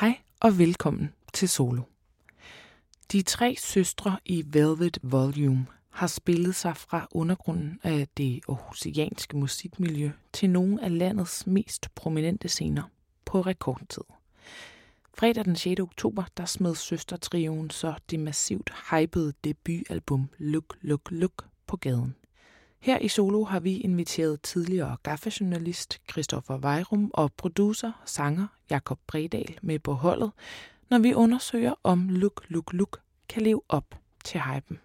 [0.00, 1.82] Hej og velkommen til Solo.
[3.12, 10.10] De tre søstre i Velvet Volume har spillet sig fra undergrunden af det aarhusianske musikmiljø
[10.32, 12.82] til nogle af landets mest prominente scener
[13.24, 14.02] på rekordtid.
[15.14, 15.80] Fredag den 6.
[15.80, 22.14] oktober, der smed søstertrioen så det massivt hypede debutalbum Look, Look, Look på gaden.
[22.86, 29.58] Her i Solo har vi inviteret tidligere gaffejournalist Christoffer Vejrum og producer, sanger Jakob Bredal
[29.62, 30.30] med på holdet,
[30.90, 34.78] når vi undersøger, om Look, Look, Look kan leve op til hypen.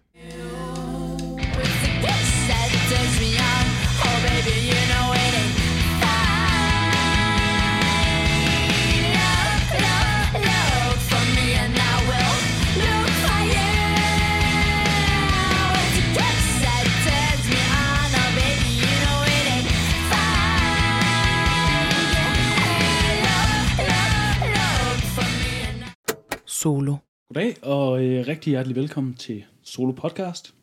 [26.62, 26.96] Solo.
[27.28, 30.54] Goddag og øh, rigtig hjertelig velkommen til Solo Podcast.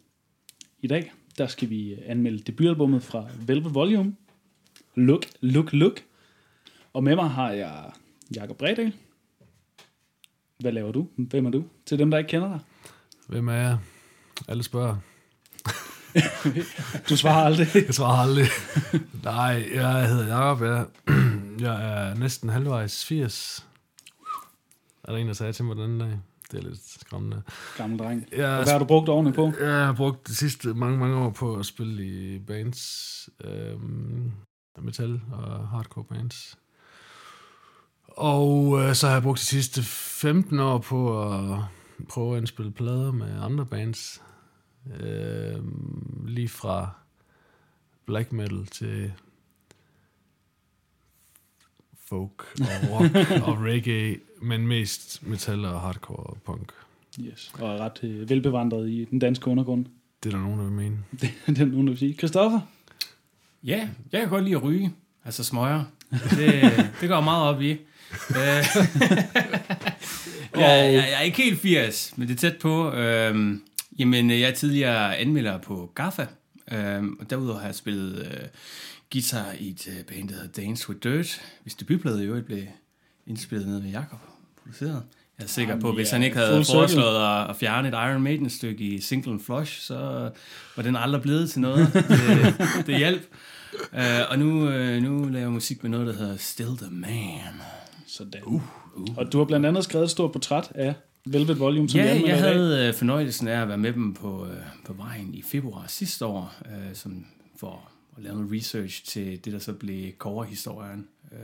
[0.82, 4.16] I dag der skal vi øh, anmelde debutalbummet fra Velvet Volume.
[4.96, 6.04] Look, look, look.
[6.94, 7.92] Og med mig har jeg
[8.36, 8.94] Jakob Bredal.
[10.60, 11.08] Hvad laver du?
[11.16, 11.64] Hvem er du?
[11.86, 12.60] Til dem, der ikke kender dig.
[13.28, 13.78] Hvem er jeg?
[14.48, 14.95] Alle spørger.
[17.10, 17.68] Du svarer aldrig.
[17.88, 18.45] Jeg svarer aldrig.
[19.23, 20.62] Nej, jeg hedder Jacob.
[20.62, 20.86] Jeg,
[21.68, 23.69] jeg er næsten halvvejs 80.
[25.10, 26.20] Er der en, der sagde til mig den anden dag?
[26.52, 27.42] Det er lidt skræmmende.
[27.78, 28.26] Gammel dreng.
[28.32, 29.52] Jeg, Og hvad har du brugt årene på?
[29.60, 33.30] jeg har brugt de sidste mange, mange år på at spille i bands.
[33.44, 34.32] Øhm,
[34.78, 36.58] metal og hardcore bands.
[38.08, 41.60] Og øh, så har jeg brugt de sidste 15 år på at
[42.10, 44.22] prøve at indspille plader med andre bands.
[45.00, 46.90] Øhm, lige fra
[48.06, 49.14] black metal til
[52.10, 53.16] folk og rock
[53.48, 56.72] og reggae, men mest metal og hardcore og punk.
[57.22, 57.52] Yes.
[57.59, 59.86] Og er ret øh, velbevandret i den danske undergrund.
[60.23, 60.98] Det er der nogen, der vil mene.
[61.22, 62.14] Det er den, nogen der vil sige.
[62.14, 62.60] Christoffer?
[63.64, 64.94] Ja, jeg kan godt lide at ryge.
[65.26, 65.83] Altså smøger.
[66.11, 67.72] Det, det går meget op i.
[70.56, 72.92] Øh, jeg, jeg, jeg er ikke helt 80, men det er tæt på.
[72.92, 73.64] Øhm,
[74.00, 76.26] jamen, jeg er tidligere anmelder på GAFFA.
[76.71, 78.48] Øhm, og derudover har jeg spillet øh,
[79.11, 81.42] guitar i et øh, band, der hedder Dance with Dirt.
[81.64, 82.64] Hvis debutplade i øvrigt blev
[83.30, 84.20] indspillet ved Jakob
[84.70, 85.04] produceret.
[85.38, 87.94] Jeg er sikker Jamen, på, hvis ja, han ikke havde foreslået at, at fjerne et
[87.94, 90.30] Iron Maiden-stykke i Single and Flush, så
[90.76, 91.88] var den aldrig blevet til noget.
[91.94, 93.22] Det, det hjalp.
[93.94, 97.62] Uh, og nu, uh, nu laver jeg musik med noget, der hedder Still the Man.
[98.08, 98.44] Sådan.
[98.44, 98.62] Uh,
[98.95, 99.18] uh.
[99.18, 100.94] Og du har blandt andet skrevet et stort portræt af
[101.26, 102.39] Velvet Volume, som Ja, jeg dag.
[102.39, 104.50] havde uh, fornøjelsen af at være med dem på, uh,
[104.86, 107.26] på vejen i februar sidste år, uh, som
[107.60, 111.38] for at lave noget research til det, der så blev coverhistorien uh,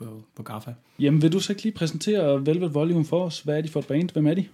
[0.00, 0.72] på, på GAFFA.
[0.98, 3.40] Jamen, vil du så ikke lige præsentere Velvet Volume for os?
[3.40, 4.10] Hvad er de for et band?
[4.10, 4.48] Hvem er de?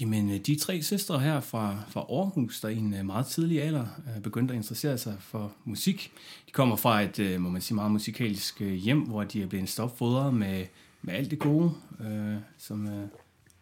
[0.00, 3.62] Jamen, øh, de tre søstre her fra, fra Aarhus, der i en øh, meget tidlig
[3.62, 3.86] alder
[4.16, 6.12] øh, begyndte at interessere sig for musik.
[6.46, 10.34] De kommer fra et, må man sige, meget musikalsk hjem, hvor de er blevet stopfodret
[10.34, 10.66] med,
[11.02, 13.08] med alt det gode, øh, som øh,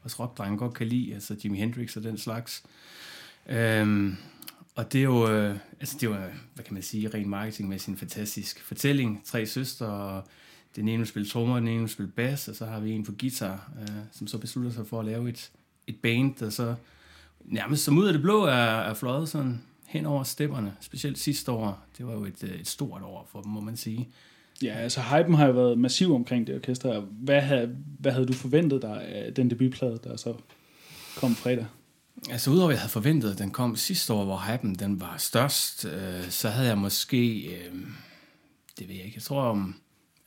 [0.02, 2.62] også rockdrenge godt kan lide, altså Jimi Hendrix og den slags.
[3.48, 4.16] Øhm,
[4.74, 6.16] og det er jo, øh, altså det er jo,
[6.54, 9.22] hvad kan man sige, ren marketing med sin fantastisk fortælling.
[9.24, 10.24] Tre søstre, og
[10.78, 13.04] den ene vil spille trommer, den ene vil spille bass, og så har vi en
[13.04, 15.50] på guitar, øh, som så beslutter sig for at lave et,
[15.86, 16.74] et band, der så
[17.44, 21.52] nærmest som ud af det blå er, er fløjet sådan hen over stepperne, specielt sidste
[21.52, 21.86] år.
[21.98, 24.08] Det var jo et, øh, et stort år for dem, må man sige.
[24.62, 27.00] Ja, altså hypen har jo været massiv omkring det orkester.
[27.00, 30.34] Hvad havde, hvad havde du forventet dig af den debutplade, der så
[31.16, 31.66] kom fredag?
[32.30, 35.14] Altså udover at jeg havde forventet, at den kom sidste år, hvor hypen den var
[35.16, 37.74] størst, øh, så havde jeg måske, øh,
[38.78, 39.74] det ved jeg ikke, jeg tror om,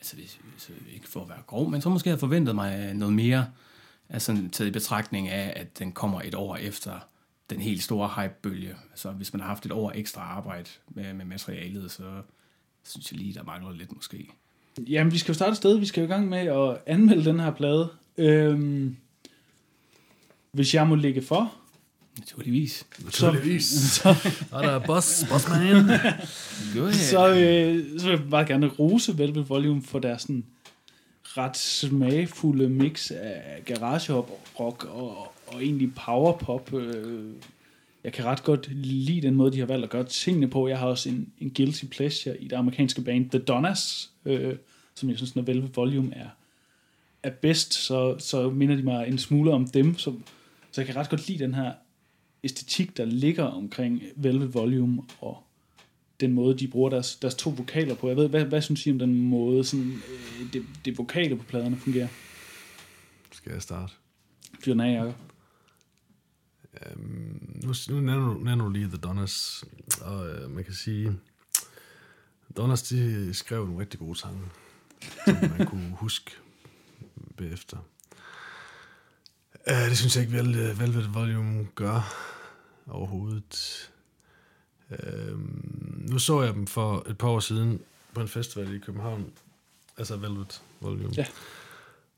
[0.02, 2.94] altså hvis, hvis ikke for at være grov, men så måske havde forventet mig øh,
[2.94, 3.48] noget mere,
[4.10, 7.00] altså taget i betragtning af, at den kommer et år efter
[7.50, 8.76] den helt store hypebølge.
[8.96, 12.22] Så hvis man har haft et år ekstra arbejde med, med materialet, så
[12.84, 14.30] synes jeg lige, der mangler lidt måske.
[14.88, 15.78] Jamen, vi skal jo starte et sted.
[15.78, 17.90] Vi skal jo i gang med at anmelde den her plade.
[18.18, 18.98] Øhm,
[20.52, 21.54] hvis jeg må lægge for,
[22.18, 22.86] Naturligvis.
[23.04, 23.64] Naturligvis.
[23.66, 24.10] så,
[24.52, 25.86] Og der er boss, bossman.
[26.76, 26.94] Good.
[26.94, 30.46] så, øh, så vil jeg bare gerne rose Velvet Volume for deres sådan
[31.24, 34.14] ret smagfulde mix af garage
[34.60, 36.74] rock og, og egentlig powerpop.
[36.74, 37.34] Øh,
[38.04, 40.68] jeg kan ret godt lide den måde, de har valgt at gøre tingene på.
[40.68, 44.56] Jeg har også en, en guilty pleasure i det amerikanske band The Donnas, øh,
[44.96, 46.28] som jeg synes, når Velvet Volume er,
[47.24, 49.98] er bedst, så, så minder de mig en smule om dem.
[49.98, 50.14] Så,
[50.72, 51.72] så jeg kan ret godt lide den her
[52.44, 55.44] æstetik, der ligger omkring Velvet Volume og
[56.20, 58.08] den måde, de bruger deres, deres to vokaler på.
[58.08, 61.44] Jeg ved, hvad, hvad synes I om den måde, sådan, øh, det, det vokale på
[61.44, 62.08] pladerne fungerer?
[63.32, 63.94] skal jeg starte?
[64.64, 65.16] Fyr den af, Jacob.
[66.86, 69.64] Øhm, nu, nu nævner, nævner du lige The Donners,
[70.02, 71.20] og øh, man kan sige,
[72.58, 74.52] Donners, de skrev en rigtig god sang,
[75.26, 76.32] som man kunne huske
[77.38, 77.78] bagefter.
[79.68, 82.14] Uh, det synes jeg ikke, Vel, Velvet Volume gør
[82.88, 83.90] overhovedet.
[84.90, 85.40] Uh,
[86.12, 87.80] nu så jeg dem for et par år siden
[88.14, 89.26] på en festival i København,
[89.98, 91.26] altså Velvet Volume, Ja.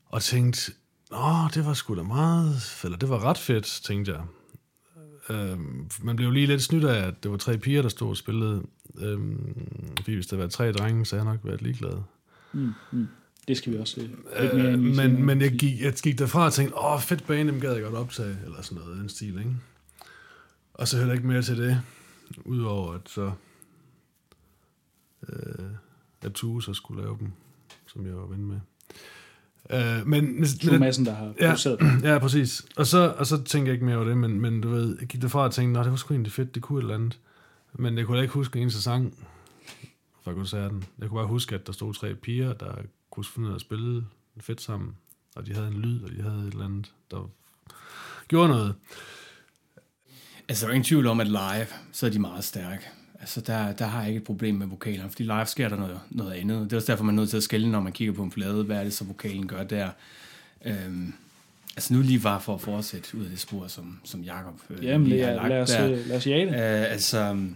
[0.08, 0.72] og tænkte,
[1.12, 4.22] åh, det var sgu da meget, eller det var ret fedt, tænkte jeg.
[5.30, 8.16] Øhm, man blev lige lidt snydt af, at det var tre piger, der stod og
[8.16, 8.62] spillede.
[8.98, 12.02] Øhm, fordi hvis der var tre drenge, så havde jeg nok været ligeglad.
[12.52, 13.08] Mm, mm.
[13.48, 14.08] Det skal vi også øh,
[14.42, 15.08] lidt mere Øh, senere.
[15.08, 17.82] men, men jeg gik, jeg gik derfra og tænkte, åh, fedt bane, dem gad jeg
[17.82, 19.56] godt optage, eller sådan noget, den stil, ikke?
[20.74, 21.80] Og så heller ikke mere til det,
[22.44, 23.32] udover at så,
[25.28, 25.64] øh,
[26.22, 27.28] at Tue så skulle lave dem,
[27.86, 28.60] som jeg var ven med.
[29.70, 31.46] Øh, men, Tue Madsen, der har Ja.
[31.48, 32.00] produceret den.
[32.10, 32.66] Ja, præcis.
[32.76, 35.08] Og så, og så tænkte jeg ikke mere over det, men, men du ved, jeg
[35.08, 37.18] gik derfra og tænkte, nej, det var sgu egentlig fedt, det kunne et eller andet.
[37.72, 39.18] Men jeg kunne da ikke huske en eneste sang
[40.24, 40.84] fra koncerten.
[40.98, 42.74] Jeg kunne bare huske, at der stod tre piger, der
[43.14, 44.04] kunne finde ud af at spille
[44.40, 44.96] fedt sammen.
[45.36, 47.30] Og de havde en lyd, og de havde et eller andet, der
[48.28, 48.74] gjorde noget.
[50.48, 52.82] Altså, der er ingen tvivl om, at live, så er de meget stærke.
[53.20, 56.00] Altså, der, der har jeg ikke et problem med vokalerne, fordi live sker der noget,
[56.10, 56.64] noget andet.
[56.64, 58.30] Det er også derfor, man er nødt til at skælde, når man kigger på en
[58.30, 58.64] plade.
[58.64, 59.90] Hvad er det så, vokalen gør der?
[60.64, 61.14] Øhm,
[61.76, 64.84] altså, nu lige bare for at fortsætte ud af det spor, som, som Jacob øh,
[64.84, 65.88] Jamen, lige har lagt lad, os, der.
[65.88, 66.52] lad os jage det.
[66.52, 67.46] Øh, altså,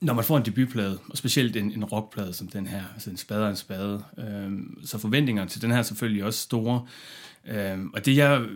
[0.00, 3.16] når man får en debutplade, og specielt en, en rockplade som den her, altså en
[3.16, 4.52] spade og en spade, øh,
[4.84, 6.86] så forventningerne til den her er selvfølgelig også store.
[7.48, 8.46] Øh, og det jeg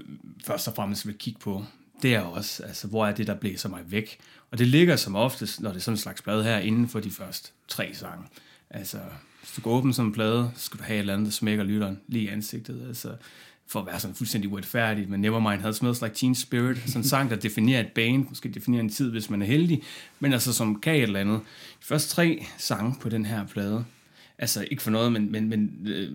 [0.46, 1.64] først og fremmest vil kigge på,
[2.02, 4.18] det er også, altså, hvor er det, der blæser mig væk.
[4.50, 7.00] Og det ligger som oftest, når det er sådan en slags plade her, inden for
[7.00, 8.24] de første tre sange.
[8.70, 8.98] Altså,
[9.40, 11.32] hvis du går åbne sådan en plade, så skal du have et eller andet, der
[11.32, 12.88] smækker lytteren lige i ansigtet.
[12.88, 13.08] Altså,
[13.72, 17.04] for at være sådan fuldstændig uretfærdigt, men Nevermind havde Smells Like Teen Spirit, sådan en
[17.04, 19.82] sang, der definerer et band, måske definerer en tid, hvis man er heldig,
[20.20, 21.40] men altså som kan et eller andet.
[21.80, 23.84] De første tre sange på den her plade,
[24.42, 26.08] altså ikke for noget, men, men, men øh,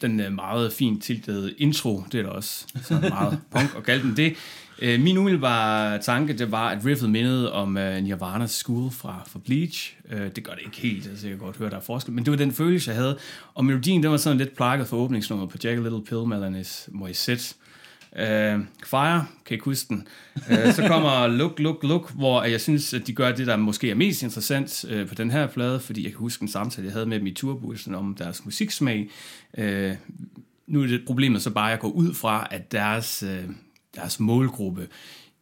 [0.00, 4.16] den øh, meget fint tiltede intro, det er da også så meget punk og den
[4.16, 4.36] det.
[4.78, 9.38] Øh, min umiddelbare tanke, det var, at riffet mindede om øh, Nirvana's School fra, fra
[9.44, 9.96] Bleach.
[10.10, 12.24] Øh, det gør det ikke helt, altså jeg kan godt høre, der er forskel, men
[12.24, 13.18] det var den følelse, jeg havde.
[13.54, 16.36] Og melodien, den var sådan lidt plakket for åbningsnummeret på Jack a Little Pill med
[16.36, 17.54] Alanis Morissette.
[18.16, 20.08] Øh, Fire, kan ikke huske den.
[20.50, 23.90] Øh, så kommer Look, Look, Look, hvor jeg synes, at de gør det, der måske
[23.90, 26.92] er mest interessant øh, på den her plade, fordi jeg kan huske en samtale, jeg
[26.92, 29.10] havde med dem i turbussen om deres musiksmag.
[29.58, 29.94] Øh,
[30.66, 33.44] nu er det problemet så bare, at jeg går ud fra, at deres, øh,
[33.94, 34.88] deres målgruppe,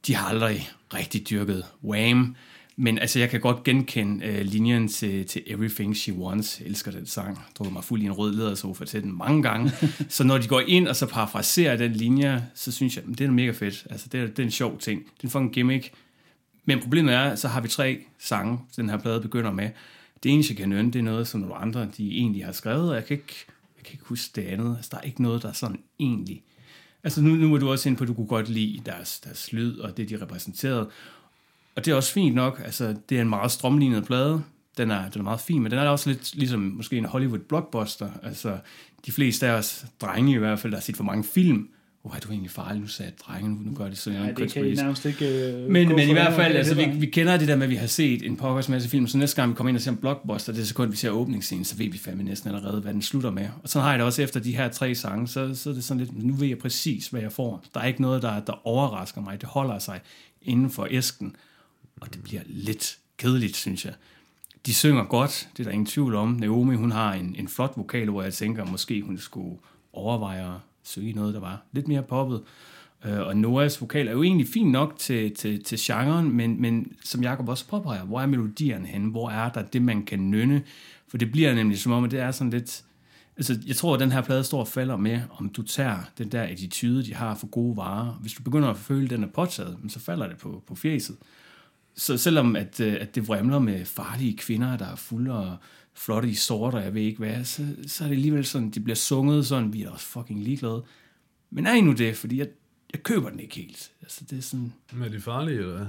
[0.07, 2.37] de har aldrig rigtig dyrket Wham,
[2.83, 6.61] men altså, jeg kan godt genkende øh, linjen til, til Everything She Wants.
[6.61, 7.39] Jeg elsker den sang.
[7.59, 9.73] Drukket mig fuld i en rød ledersofa til den mange gange.
[10.09, 13.31] så når de går ind og så parafraserer den linje, så synes jeg, det er
[13.31, 13.87] mega fedt.
[13.91, 15.01] Altså, det er, det er en sjov ting.
[15.01, 15.93] Det er en fucking gimmick.
[16.65, 19.71] Men problemet er, så har vi tre sange, den her plade begynder med.
[20.23, 22.91] Det eneste, jeg kan nynne, det er noget, som nogle andre de egentlig har skrevet,
[22.91, 23.35] og jeg kan ikke,
[23.77, 24.77] jeg kan ikke huske det andet.
[24.77, 26.43] Altså, der er ikke noget, der er sådan egentlig...
[27.05, 29.53] Altså, nu, nu er du også inde på, at du kunne godt lide deres, deres
[29.53, 30.91] lyd, og det, de repræsenterede.
[31.81, 32.63] Og det er også fint nok.
[32.65, 34.43] Altså, det er en meget strømlignet plade.
[34.77, 37.39] Den er, den er meget fin, men den er også lidt ligesom måske en Hollywood
[37.39, 38.09] blockbuster.
[38.23, 38.59] Altså,
[39.07, 41.69] de fleste af os, drenge i hvert fald, der har set for mange film.
[42.03, 44.37] Hvor er du egentlig farlig, nu sagde jeg drenge, nu, nu gør det sådan en
[44.37, 47.37] det kan I nærmest ikke øh, men, men i hvert fald, altså, vi, vi kender
[47.37, 49.55] det der med, at vi har set en pokkers masse film, så næste gang vi
[49.55, 52.23] kommer ind og ser en blockbuster, det sekund, vi ser åbningsscenen, så ved vi fandme
[52.23, 53.49] næsten allerede, hvad den slutter med.
[53.63, 55.85] Og så har jeg det også efter de her tre sange, så, så er det
[55.85, 57.65] sådan lidt, nu ved jeg præcis, hvad jeg får.
[57.75, 59.41] Der er ikke noget, der, der overrasker mig.
[59.41, 60.01] Det holder sig
[60.43, 61.37] inden for æsken,
[62.01, 63.95] og det bliver lidt kedeligt, synes jeg.
[64.67, 66.29] De synger godt, det er der ingen tvivl om.
[66.29, 69.59] Naomi, hun har en, en flot vokal, hvor jeg tænker, måske hun skulle
[69.93, 72.43] overveje at søge noget, der var lidt mere poppet.
[73.05, 76.93] Øh, og Noahs vokal er jo egentlig fin nok til, til, til genren, men, men
[77.05, 79.11] som Jacob også påpeger, hvor er melodierne henne?
[79.11, 80.63] Hvor er der det, man kan nynne?
[81.09, 82.85] For det bliver nemlig som om, at det er sådan lidt...
[83.37, 86.33] Altså, jeg tror, at den her plade står og falder med, om du tager den
[86.33, 88.19] der attitude, de har for gode varer.
[88.21, 91.17] Hvis du begynder at føle, at den er påtaget, så falder det på, på fjeset.
[92.01, 95.57] Så selvom at, øh, at det vrimler med farlige kvinder, der er fulde og
[95.95, 98.81] flotte i sort, og jeg ved ikke hvad, så, så er det alligevel sådan, de
[98.81, 100.83] bliver sunget sådan, vi er da også fucking ligeglade.
[101.51, 102.17] Men er I nu det?
[102.17, 102.49] Fordi jeg,
[102.93, 103.91] jeg køber den ikke helt.
[104.03, 104.73] Altså, det er sådan...
[104.93, 105.87] Men er de farlige, eller hvad?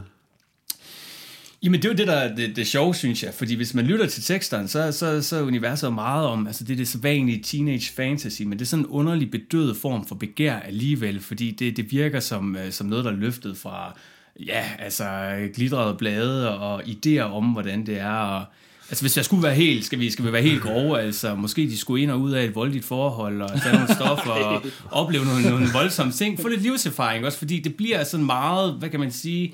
[1.63, 3.33] Jamen, det er jo det, der er det, det sjove, synes jeg.
[3.33, 6.73] Fordi hvis man lytter til teksterne, så, så, så er universet meget om, altså det
[6.73, 10.59] er det sædvanlige teenage fantasy, men det er sådan en underlig bedøvet form for begær
[10.59, 13.97] alligevel, fordi det, det virker som, øh, som noget, der er løftet fra,
[14.39, 18.45] ja, altså glidrede blade og idéer om, hvordan det er, og
[18.89, 21.61] Altså hvis jeg skulle være helt, skal vi, skal vi være helt grove, altså måske
[21.61, 24.61] de skulle ind og ud af et voldeligt forhold, og tage nogle stoffer, og
[24.91, 28.89] opleve nogle, nogle voldsomme ting, få lidt livserfaring også, fordi det bliver sådan meget, hvad
[28.89, 29.53] kan man sige,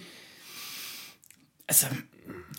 [1.68, 1.86] altså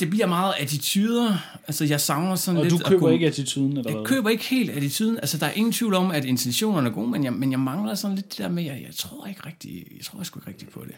[0.01, 1.39] det bliver meget attityder.
[1.67, 2.73] Altså, jeg savner sådan og lidt...
[2.73, 4.07] du køber kunne, ikke attituden, eller Jeg hvad?
[4.07, 5.17] køber ikke helt attituden.
[5.17, 7.95] Altså, der er ingen tvivl om, at intentionerne er gode, men jeg, men jeg mangler
[7.95, 10.69] sådan lidt det der med, jeg, jeg tror ikke rigtig, jeg tror sgu ikke rigtig
[10.69, 10.95] på det.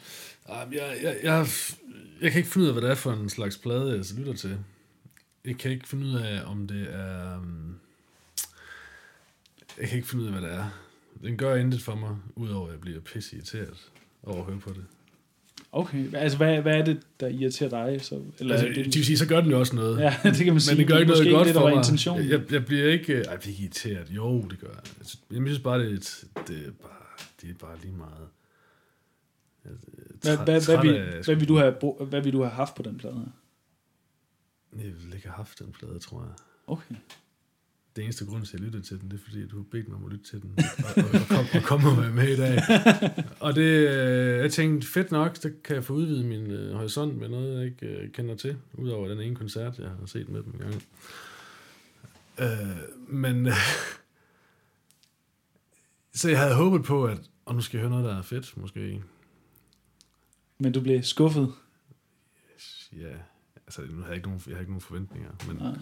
[0.50, 0.68] Jeg,
[1.02, 1.46] jeg, jeg,
[2.20, 4.14] jeg kan ikke finde ud af, hvad det er for en slags plade, jeg så
[4.18, 4.58] lytter til.
[5.44, 7.36] Jeg kan ikke finde ud af, om det er...
[7.38, 7.74] um,
[9.80, 10.70] Jeg kan ikke finde ud af, hvad det er.
[11.22, 13.90] Den gør intet for mig, udover at jeg bliver pisse irriteret
[14.22, 14.84] over at høre på det.
[15.72, 18.00] Okay, altså hvad, hvad er det, der irriterer dig?
[18.04, 20.00] Så, eller, Altså, det vil sige, så gør den jo også noget.
[20.00, 20.74] ja, det kan man sige.
[20.74, 21.76] Men det gør ikke noget godt det, for mig.
[21.76, 22.28] intentionen.
[22.28, 23.12] Jeg, jeg bliver ikke...
[23.12, 24.06] Ej, jeg bliver ikke irriteret.
[24.10, 24.78] Jo, det gør jeg.
[24.98, 28.28] Altså, Jeg synes bare, det er, et, det er, bare, det er bare lige meget.
[29.64, 29.72] Jeg,
[30.22, 31.74] Hvad, hvad, hvad, vil, hvad, vil du have,
[32.08, 33.32] hvad vil du have haft på den plade her?
[34.84, 36.32] Jeg vil ikke have haft den plade, tror jeg.
[36.66, 36.94] Okay.
[37.96, 39.88] Det eneste grund til, at jeg lytter til den, det er fordi, du har bedt
[39.88, 42.62] mig om at lytte til den, og, og, og, kom, og med, med i dag.
[43.46, 47.16] Og det, øh, jeg tænkte, fedt nok, så kan jeg få udvidet min øh, horisont
[47.16, 50.42] med noget, jeg ikke øh, kender til, udover den ene koncert, jeg har set med
[50.42, 50.82] dem en gang.
[52.38, 52.76] Øh,
[53.08, 53.52] men, øh,
[56.14, 58.56] så jeg havde håbet på, at, og nu skal jeg høre noget, der er fedt,
[58.56, 59.02] måske.
[60.60, 61.52] Men du blev skuffet?
[62.92, 63.14] Ja,
[63.66, 65.72] altså, nu har jeg ikke nogen, jeg har ikke nogen forventninger, men Nej.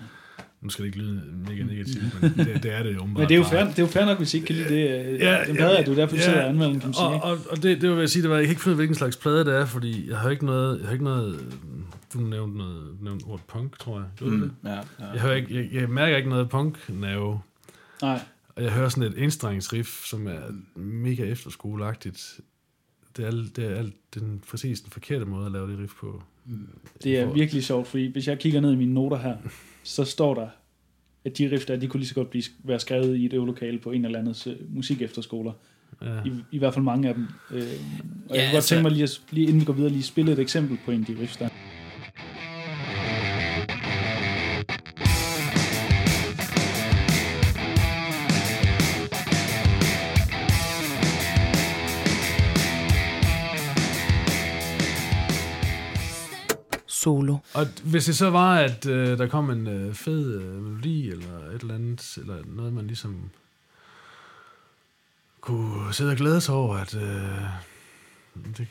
[0.61, 3.31] nu skal det ikke lyde mega negativt, men det, det er det jo Men det
[3.31, 5.13] er jo fair, det er jo fair nok, hvis I ikke kan lide det.
[5.15, 6.23] øh, Ja, den plade ja, er du derfor ja.
[6.23, 7.05] sidder og anmelder kan man sige.
[7.07, 8.95] Og, og, og det, det vil jeg sige, det var, jeg kan ikke finde hvilken
[8.95, 11.57] slags plade det er, fordi jeg har ikke noget, jeg har ikke noget,
[12.15, 14.29] du nævnte noget, nævnte ordet punk, tror jeg.
[14.29, 14.41] Mm.
[14.41, 14.53] Det?
[14.65, 15.07] Ja, ja.
[15.13, 17.41] Jeg, hører ikke, jeg, jeg, mærker ikke noget punk nerve
[18.03, 18.21] Nej,
[18.57, 20.41] og jeg hører sådan et enstrengsriff, som er
[20.81, 22.41] mega efterskoleagtigt.
[23.19, 26.23] Det er, det er alt den, præcis den forkerte måde at lave det riff på.
[27.05, 29.37] det er For- virkelig sjovt, fordi hvis jeg kigger ned i mine noter her,
[29.83, 30.49] så står der,
[31.25, 33.79] at de riff der, de kunne lige så godt blive, være skrevet i et øvelokale
[33.79, 35.53] på en eller anden øh, musikefterskoler.
[36.03, 36.21] Ja.
[36.25, 37.27] I, I hvert fald mange af dem.
[37.51, 37.69] Øh, og Ja, jeg
[38.29, 40.39] kunne godt altså- tænke mig lige, at, lige inden vi går videre, lige spille et
[40.39, 41.49] eksempel på en af de riffs der.
[57.09, 57.37] Solo.
[57.55, 61.49] Og hvis det så var, at øh, der kom en øh, fed øh, melodi, eller
[61.55, 63.31] et eller andet, eller noget, man ligesom
[65.41, 67.03] kunne sidde og glæde sig over, at øh,
[68.59, 68.67] det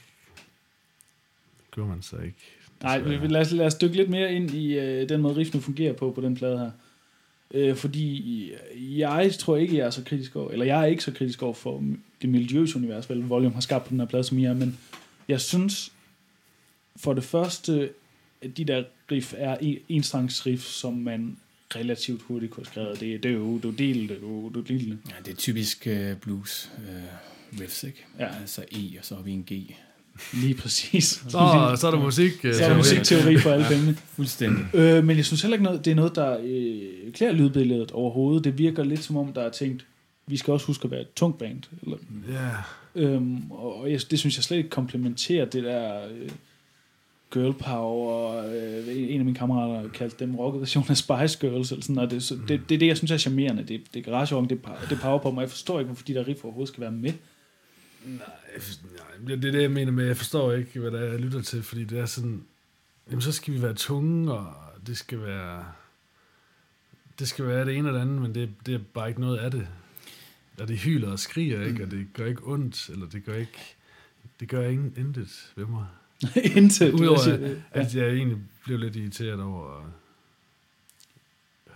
[1.71, 2.37] gjorde man så ikke.
[2.83, 5.93] Nej, lad os, lad os dykke lidt mere ind i øh, den måde, riffene fungerer
[5.93, 6.71] på, på den plade her.
[7.51, 11.11] Øh, fordi jeg tror ikke, jeg er så kritisk over, eller jeg er ikke så
[11.11, 11.83] kritisk over for
[12.21, 14.77] det miljøs univers, vel, Volume har skabt på den her plade, som I er, men
[15.27, 15.91] jeg synes,
[16.95, 17.89] for det første,
[18.57, 21.37] de der riff er en- enstrengsriff, som man
[21.75, 22.99] relativt hurtigt kunne skrevet.
[22.99, 24.97] Det, det er jo, du del, det du, du del.
[25.09, 28.05] ja, det er typisk uh, blues uh, riffs, ikke?
[28.19, 28.27] Ja.
[28.41, 29.51] Altså E, og så har vi en G.
[30.33, 31.03] Lige præcis.
[31.29, 31.29] Så,
[31.79, 32.31] så er der musik.
[32.45, 33.95] Øh, Så er der musikteori for alle pengene.
[34.15, 34.65] Fuldstændig.
[34.75, 38.43] Øh, men jeg synes heller ikke, noget, det er noget, der øh, klæder lydbilledet overhovedet.
[38.43, 39.85] Det virker lidt som om, der er tænkt,
[40.27, 41.61] vi skal også huske at være et tungt band.
[41.83, 41.97] Eller,
[42.29, 42.49] Ja,
[43.01, 46.29] øhm, og jeg, det synes jeg slet ikke komplementerer det der øh,
[47.33, 48.11] girl power.
[48.11, 51.71] Og, øh, en af mine kammerater kaldte dem rockversion af Spice Girls.
[51.71, 53.63] Eller sådan, og det, så, det, det, er det, jeg synes er charmerende.
[53.63, 55.41] Det, det er garage rock, det, det er power på mig.
[55.41, 57.13] Jeg forstår ikke, hvorfor de der riff overhovedet skal være med.
[58.05, 58.17] Nej,
[59.19, 61.41] nej, det er det, jeg mener med, jeg forstår ikke, hvad det er, jeg lytter
[61.41, 62.43] til, fordi det er sådan,
[63.09, 64.53] jamen så skal vi være tunge, og
[64.87, 65.65] det skal være,
[67.19, 69.37] det skal være det ene og det andet, men det, det er bare ikke noget
[69.37, 69.67] af det.
[70.59, 73.75] Og det hyler og skriger ikke, og det gør ikke ondt, eller det gør ikke,
[74.39, 75.85] det gør ingen intet ved mig.
[76.55, 76.93] Intet.
[76.93, 79.83] Udover Jeg at, siger, at jeg egentlig blev lidt irriteret over at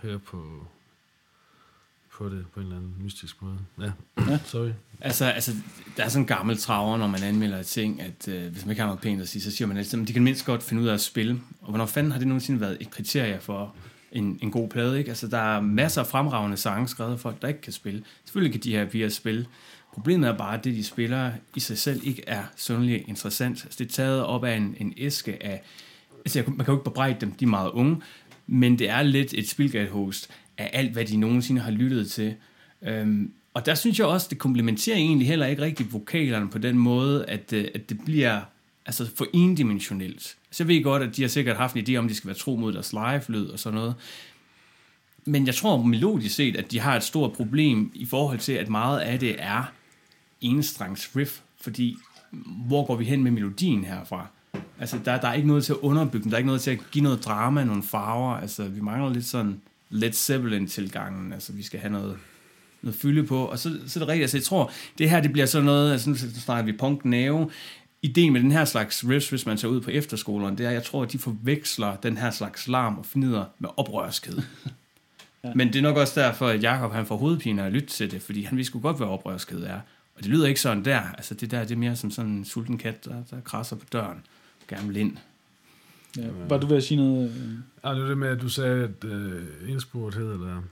[0.02, 0.66] høre på,
[2.12, 3.58] på det på en eller anden mystisk måde.
[3.80, 3.92] Ja,
[4.28, 4.38] Ja.
[4.52, 4.70] sorry.
[5.00, 5.52] Altså, altså,
[5.96, 8.80] der er sådan en gammel traver, når man anmelder ting, at øh, hvis man ikke
[8.80, 10.82] har noget pænt at sige, så siger man altid, at de kan mindst godt finde
[10.82, 11.40] ud af at spille.
[11.60, 13.74] Og hvornår fanden har det nogensinde været et kriterie for
[14.12, 15.08] en, en god plade, ikke?
[15.08, 18.02] Altså, der er masser af fremragende sange skrevet af folk, der ikke kan spille.
[18.24, 19.46] Selvfølgelig kan de her piger spille.
[19.92, 23.64] Problemet er bare, at det, de spiller i sig selv, ikke er synderligt interessant.
[23.64, 25.62] Altså, det er taget op af en, en æske af...
[26.18, 28.00] Altså, jeg, man kan jo ikke bebrejde dem, de er meget unge,
[28.46, 32.34] men det er lidt et spilgathost af alt, hvad de nogensinde har lyttet til.
[32.82, 36.78] Øhm, og der synes jeg også, det komplementerer egentlig heller ikke rigtig vokalerne på den
[36.78, 38.40] måde, at, øh, at det bliver
[38.86, 40.36] altså for endimensionelt.
[40.50, 42.28] Så jeg ved godt, at de har sikkert haft en idé om, at de skal
[42.28, 43.94] være tro mod deres live-lyd og sådan noget.
[45.24, 48.68] Men jeg tror melodisk set, at de har et stort problem i forhold til, at
[48.68, 49.72] meget af det er
[50.42, 51.96] enstrengs riff, fordi
[52.66, 54.26] hvor går vi hen med melodien herfra?
[54.80, 56.70] Altså, der, der er ikke noget til at underbygge den, der er ikke noget til
[56.70, 58.34] at give noget drama, nogle farver.
[58.34, 61.32] Altså, vi mangler lidt sådan Led Zeppelin-tilgangen.
[61.32, 62.16] Altså, vi skal have noget,
[62.82, 63.44] noget fylde på.
[63.44, 65.92] Og så, så er det rigtigt, altså jeg tror, det her det bliver sådan noget,
[65.92, 67.50] altså nu snakker vi punk næve,
[68.02, 70.74] ideen med den her slags riffs, hvis man tager ud på efterskolerne, det er, at
[70.74, 74.38] jeg tror, at de forveksler den her slags larm og fnider med oprørskhed.
[75.44, 75.54] ja.
[75.54, 78.22] Men det er nok også derfor, at Jacob han får hovedpine at lytte til det,
[78.22, 79.80] fordi han vidste godt, hvad oprørskhed er.
[80.22, 81.00] Og det lyder ikke sådan der.
[81.00, 83.86] Altså det der, det er mere som sådan en sulten kat, der, der krasser på
[83.92, 84.18] døren.
[84.68, 85.16] Gerne vil ind.
[86.16, 87.34] Ja, var du ved at sige noget?
[87.84, 90.62] Ja, det var det med, at du sagde, at øh, indspurthed, eller,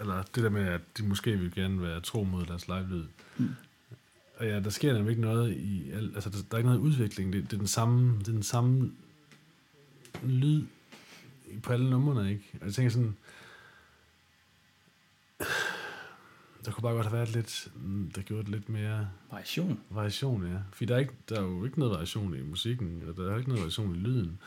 [0.00, 3.04] eller det der med, at de måske vil gerne være tro mod deres live-lyd.
[3.38, 3.48] Mm.
[4.36, 5.90] Og ja, der sker nemlig ikke noget i...
[6.14, 7.32] Altså, der, der er ikke noget udvikling.
[7.32, 8.92] Det, det, er den samme, det er den samme
[10.22, 10.62] lyd
[11.62, 12.44] på alle numrene, ikke?
[12.60, 13.16] Og jeg tænker sådan...
[16.64, 17.68] Der kunne bare godt have været lidt...
[18.14, 19.08] Der gjorde det lidt mere...
[19.30, 19.80] Variation.
[19.90, 20.58] Variation, ja.
[20.72, 23.36] Fordi der er, ikke, der er jo ikke noget variation i musikken, og der er
[23.36, 24.38] ikke noget variation i lyden.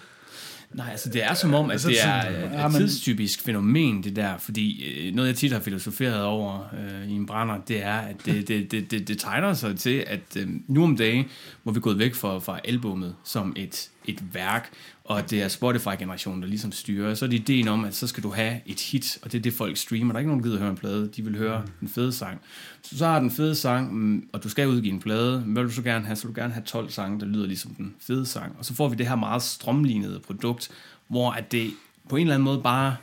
[0.73, 4.37] Nej, altså det er som om, at altså, det er et tidstypisk fænomen, det der,
[4.37, 8.15] fordi øh, noget jeg tit har filosoferet over øh, i en brænder, det er, at
[8.25, 11.25] det, det, det, det, det tegner sig til, at øh, nu om dagen,
[11.63, 14.69] hvor vi er gået væk fra, fra albummet som et, et værk,
[15.05, 18.23] og det er Spotify-generationen, der ligesom styrer, så er det ideen om, at så skal
[18.23, 20.13] du have et hit, og det er det, folk streamer.
[20.13, 21.71] Der er ikke nogen, der gider høre en plade, de vil høre mm.
[21.81, 22.41] en fed sang.
[22.83, 25.69] Så så har den fede sang, mm, og du skal udgive en plade, hvad vil
[25.69, 26.15] du så gerne have?
[26.15, 28.55] Så vil du gerne have 12 sange, der lyder ligesom den fede sang.
[28.59, 30.71] Og så får vi det her meget strømlignede produkt,
[31.07, 31.71] hvor at det
[32.09, 32.95] på en eller anden måde bare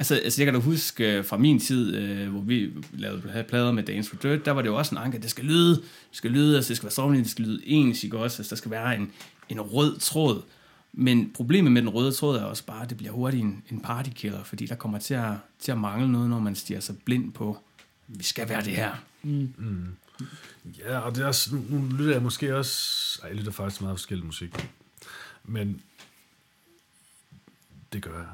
[0.00, 3.72] Altså, altså jeg kan da huske øh, fra min tid, øh, hvor vi lavede plader
[3.72, 5.82] med Dance for Dirt, der var det jo også en anke, det skal lyde, det
[6.12, 8.42] skal lyde, altså det skal være strømlignet, det skal lyde ens, ikke også?
[8.42, 9.12] Altså der skal være en,
[9.48, 10.42] en rød tråd.
[10.92, 13.80] Men problemet med den røde tråd er også bare, at det bliver hurtigt en, en
[13.80, 17.32] partykiller, fordi der kommer til at, til at mangle noget, når man stiger sig blind
[17.32, 17.58] på,
[18.08, 18.92] vi skal være det her.
[19.22, 19.54] Mm.
[19.58, 19.86] Mm.
[20.78, 23.80] Ja, og det er også, nu, nu lytter jeg måske også, ej, jeg lytter faktisk
[23.80, 24.68] meget forskellig musik,
[25.44, 25.80] men
[27.92, 28.26] det gør jeg.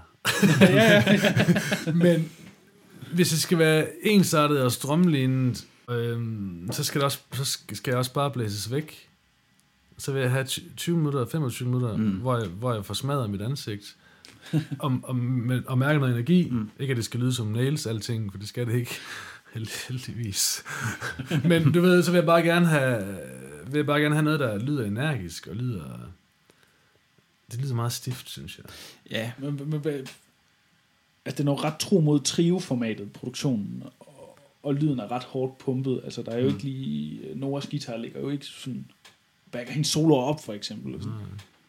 [0.60, 1.92] ja, ja, ja.
[2.04, 2.32] men
[3.12, 7.98] hvis det skal være ensartet og strømlignet, øhm, så, skal det også, så skal jeg
[7.98, 9.06] også bare blæses væk
[9.98, 10.44] så vil jeg have
[10.76, 12.10] 20 minutter, 25 minutter, mm.
[12.10, 13.97] hvor, jeg, hvor jeg får smadret mit ansigt,
[14.78, 15.16] og, og,
[15.66, 16.50] og mærker noget energi.
[16.50, 16.71] Mm.
[16.78, 18.95] Ikke at det skal lyde som nails, alting, for det skal det ikke,
[19.88, 20.64] heldigvis.
[21.45, 23.19] Men du ved, så vil jeg bare gerne have,
[23.66, 26.12] vil jeg bare gerne have noget, der lyder energisk, og lyder...
[27.50, 28.67] Det lyder meget stift, synes jeg.
[29.11, 30.15] Ja, men, men, men altså,
[31.25, 36.00] det er noget ret tro mod trio-formatet, produktionen, og, og lyden er ret hårdt pumpet.
[36.04, 36.54] Altså, der er jo mm.
[36.54, 37.35] ikke lige...
[37.35, 38.87] Noras guitar ligger jo ikke sådan
[39.50, 40.97] backer hendes solo op, for eksempel.
[40.97, 41.13] Mm.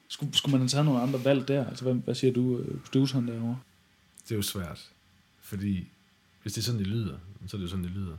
[0.07, 1.67] Skulle, skulle man have taget nogle andre valg der?
[1.67, 3.59] Altså, hvad, hvad siger du, øh, produceren derovre?
[4.23, 4.89] Det er jo svært,
[5.41, 5.87] fordi
[6.41, 8.17] hvis det er sådan, det lyder, så er det jo sådan, det lyder.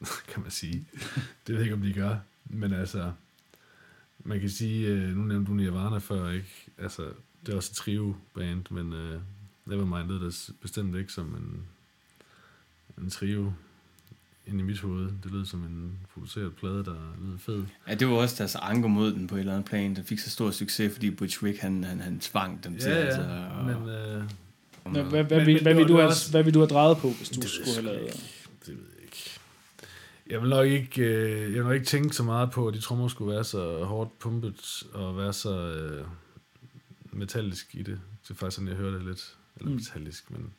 [0.32, 0.84] kan man sige.
[1.46, 2.16] det ved jeg ikke, om de gør.
[2.44, 3.12] Men altså,
[4.24, 6.66] man kan sige, øh, nu nævnte du Nirvana før, ikke?
[6.78, 7.02] Altså,
[7.46, 9.20] det er også et trio-band, men uh,
[9.66, 11.62] Nevermind lød det bestemt ikke som en,
[13.04, 13.52] en trio
[14.46, 15.04] ind i mit hoved.
[15.22, 17.64] Det lød som en produceret plade, der lød fed.
[17.88, 19.96] Ja, det var også deres anker mod den på et eller andet plan.
[19.96, 22.90] Den fik så stor succes, fordi Butch Vig, han, han, han tvang dem ja, til.
[22.90, 23.22] Ja, altså,
[23.58, 23.88] og, men...
[23.88, 24.22] Øh,
[24.84, 27.10] Nå, hvad, hvad, men, hvad, vil du have, også, hvad vil du have drejet på,
[27.10, 28.46] hvis du det skulle have lavet det?
[28.66, 28.91] Det ved
[30.32, 32.80] jeg vil nok ikke, øh, jeg vil nok ikke tænke så meget på, at de
[32.80, 36.06] trommer skulle være så hårdt pumpet og være så øh,
[37.12, 38.00] metallisk i det.
[38.22, 39.36] Det er faktisk sådan, jeg hører det lidt.
[39.56, 39.76] Eller mm.
[39.76, 40.52] metallisk, men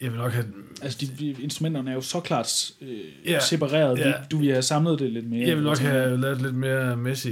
[0.00, 0.46] jeg vil nok have...
[0.82, 3.98] Altså, de, instrumenterne er jo så klart øh, ja, separeret.
[3.98, 4.12] Ja.
[4.12, 5.48] Du, du vil have samlet det lidt mere.
[5.48, 7.28] Jeg vil nok have lavet lidt mere messy.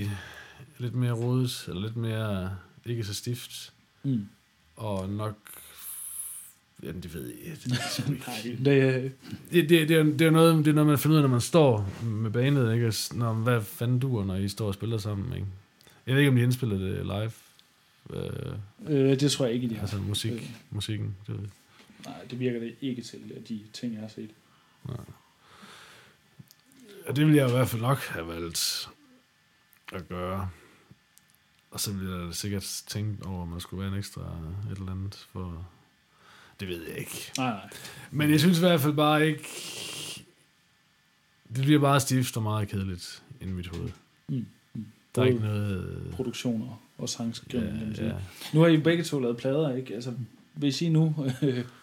[0.79, 2.57] Lidt mere rodet, eller lidt mere
[2.87, 3.73] ikke så stift.
[4.03, 4.29] Mm.
[4.77, 5.37] Og nok...
[6.83, 8.59] Ja, det ved jeg det, Nej, det,
[9.53, 11.29] det, det, det, er, det, er noget, det er noget, man finder ud af, når
[11.29, 12.93] man står med banet, ikke?
[13.15, 15.47] Når, hvad fanden duer, når I står og spiller sammen, ikke?
[16.07, 17.33] Jeg ved ikke, om de indspiller det live.
[18.11, 18.53] Øh,
[18.89, 19.81] øh, det tror jeg ikke, de har.
[19.81, 20.51] Altså musik, øh.
[20.71, 21.51] musikken, det ved jeg.
[22.07, 24.31] Nej, det virker det ikke til, at de ting, jeg har set.
[24.85, 24.97] Nej.
[27.07, 28.89] Ja, det ville jeg i hvert fald nok have valgt
[29.93, 30.51] at gøre.
[31.71, 34.21] Og så ville jeg sikkert tænke over, om man skulle være en ekstra
[34.73, 35.69] et eller andet for...
[36.61, 37.33] Det ved jeg ikke.
[37.37, 37.71] Nej, nej.
[38.11, 39.49] Men jeg synes i hvert fald bare ikke...
[41.57, 43.91] Det bliver bare stift og meget kedeligt i mit hoved.
[44.29, 44.47] Mm.
[44.75, 44.87] Mm.
[45.15, 46.09] Der er ikke noget...
[46.13, 47.95] Produktioner og sangskrivning.
[47.97, 48.15] Ja, ja.
[48.53, 49.95] Nu har I begge to lavet plader, ikke?
[49.95, 50.13] Altså,
[50.55, 51.15] hvis I nu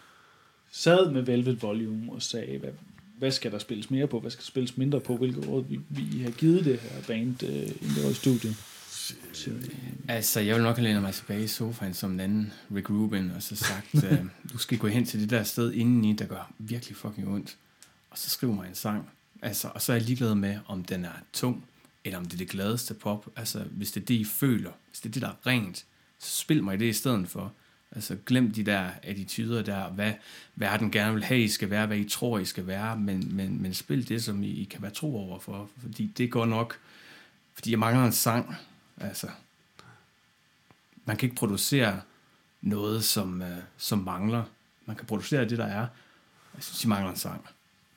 [0.70, 2.70] sad med Velvet Volume og sagde, hvad,
[3.18, 5.80] hvad skal der spilles mere på, hvad skal der spilles mindre på, hvilket råd vi,
[5.88, 8.56] vi har givet det her band uh, inden det var i studiet?
[10.08, 13.30] Altså, jeg vil nok have lænet mig tilbage i sofaen som en anden Rick Rubin,
[13.30, 16.52] og så sagt, uh, du skal gå hen til det der sted indeni, der gør
[16.58, 17.56] virkelig fucking ondt,
[18.10, 19.10] og så skriv mig en sang.
[19.42, 21.64] Altså, og så er jeg ligeglad med, om den er tung,
[22.04, 23.26] eller om det er det gladeste pop.
[23.36, 25.84] Altså, hvis det er det, I føler, hvis det er det, der er rent,
[26.18, 27.52] så spil mig det i stedet for.
[27.92, 30.12] Altså, glem de der attityder der, hvad
[30.54, 33.62] verden gerne vil have, I skal være, hvad I tror, I skal være, men, men,
[33.62, 36.78] men spil det, som I, I kan være tro over for, fordi det går nok,
[37.54, 38.56] fordi jeg mangler en sang,
[39.00, 39.28] altså,
[41.04, 42.00] man kan ikke producere
[42.60, 44.44] noget, som, uh, som mangler.
[44.86, 45.86] Man kan producere det, der er.
[46.54, 47.46] Jeg synes, I mangler en sang.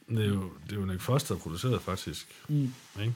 [0.09, 2.27] Det er jo, det er jo Nick Foster, der produceret faktisk.
[2.49, 2.73] Mm.
[2.99, 3.13] Ikke?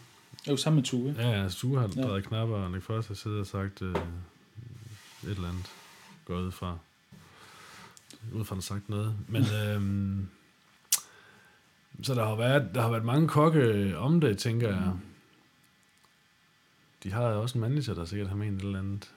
[0.48, 1.16] Jo, sammen med Tue.
[1.18, 2.02] Ja, ja, Stue har Ja.
[2.02, 4.00] drejet knapper, og Nick Foster sidder og sagt øh, et
[5.24, 5.66] eller andet.
[6.26, 6.78] Går ud fra.
[8.34, 9.16] Ud fra, han sagt noget.
[9.28, 10.30] Men øhm,
[12.04, 14.92] så der har været, der har været mange kokke om det, tænker jeg.
[17.04, 19.12] De har også en manager, der sikkert har ment et eller andet.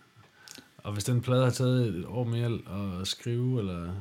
[0.79, 2.59] Og hvis den plade har taget et år mere
[3.01, 3.93] at skrive, eller...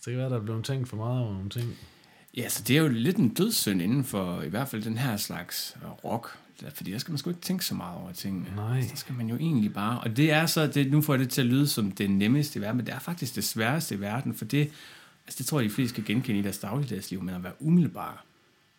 [0.00, 1.74] Så kan det være, der er blevet tænkt for meget over nogle ting.
[2.36, 5.16] Ja, så det er jo lidt en dødssynd inden for i hvert fald den her
[5.16, 6.38] slags øh, rock.
[6.74, 8.46] Fordi der skal man sgu ikke tænke så meget over tingene.
[8.56, 8.82] Nej.
[8.82, 10.00] Så skal man jo egentlig bare...
[10.00, 10.66] Og det er så...
[10.66, 12.94] Det, nu får jeg det til at lyde som det nemmeste i verden, men det
[12.94, 14.70] er faktisk det sværeste i verden, for det...
[15.26, 18.25] Altså det tror jeg, de fleste skal genkende i deres dagligdagsliv, men at være umiddelbar.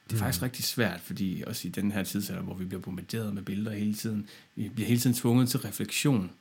[0.10, 3.34] Det er faktisk rigtig svært, fordi også i den her tidsalder, hvor vi bliver bombarderet
[3.34, 6.32] med billeder hele tiden, vi bliver hele tiden tvunget til refleksion.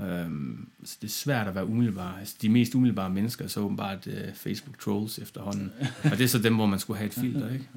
[0.00, 2.16] Øhm, så det er svært at være umiddelbar.
[2.18, 5.72] Altså, de mest umiddelbare mennesker er så åbenbart uh, Facebook trolls efterhånden.
[6.04, 7.68] Og det er så dem, hvor man skulle have et filter, ikke?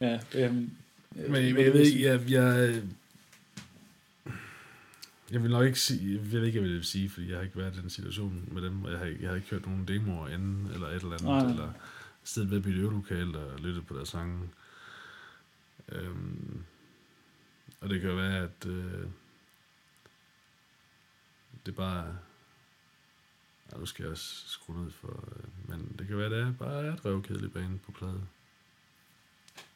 [0.00, 0.70] Ja, øhm,
[1.10, 2.82] Men, men jeg ved ikke, jeg, jeg,
[5.32, 7.42] jeg vil nok ikke sige, jeg ved ikke, hvad jeg vil sige, fordi jeg har
[7.44, 9.66] ikke været i den situation med dem, og jeg har, ikke- jeg har ikke hørt
[9.66, 11.50] nogen demoer inden, eller et eller andet, Nej, nej.
[11.50, 11.70] eller
[12.24, 14.50] siddet ved et øvelokale og lyttet på deres sange.
[15.88, 16.64] Øhm,
[17.80, 19.06] og det kan jo være, at øh,
[21.66, 22.18] det bare
[23.72, 25.24] Ja, nu skal jeg også skrue ned for...
[25.36, 28.26] Øh, men det kan være, at det er bare er et røvkedeligt bane på plade.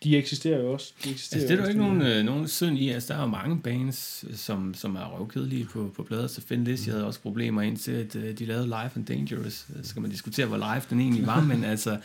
[0.06, 0.92] De eksisterer jo også.
[1.04, 2.88] De eksisterer Altså, det er der jo ikke nogen, øh, nogen synd i.
[2.88, 6.26] Altså, der er jo mange bands, øh, som, som er røvkedelige på, på plader.
[6.26, 9.66] Så Finn Liz, jeg havde også problemer indtil, at øh, de lavede Live and Dangerous.
[9.78, 11.98] Øh, Så kan man diskutere, hvor live den egentlig var, men altså,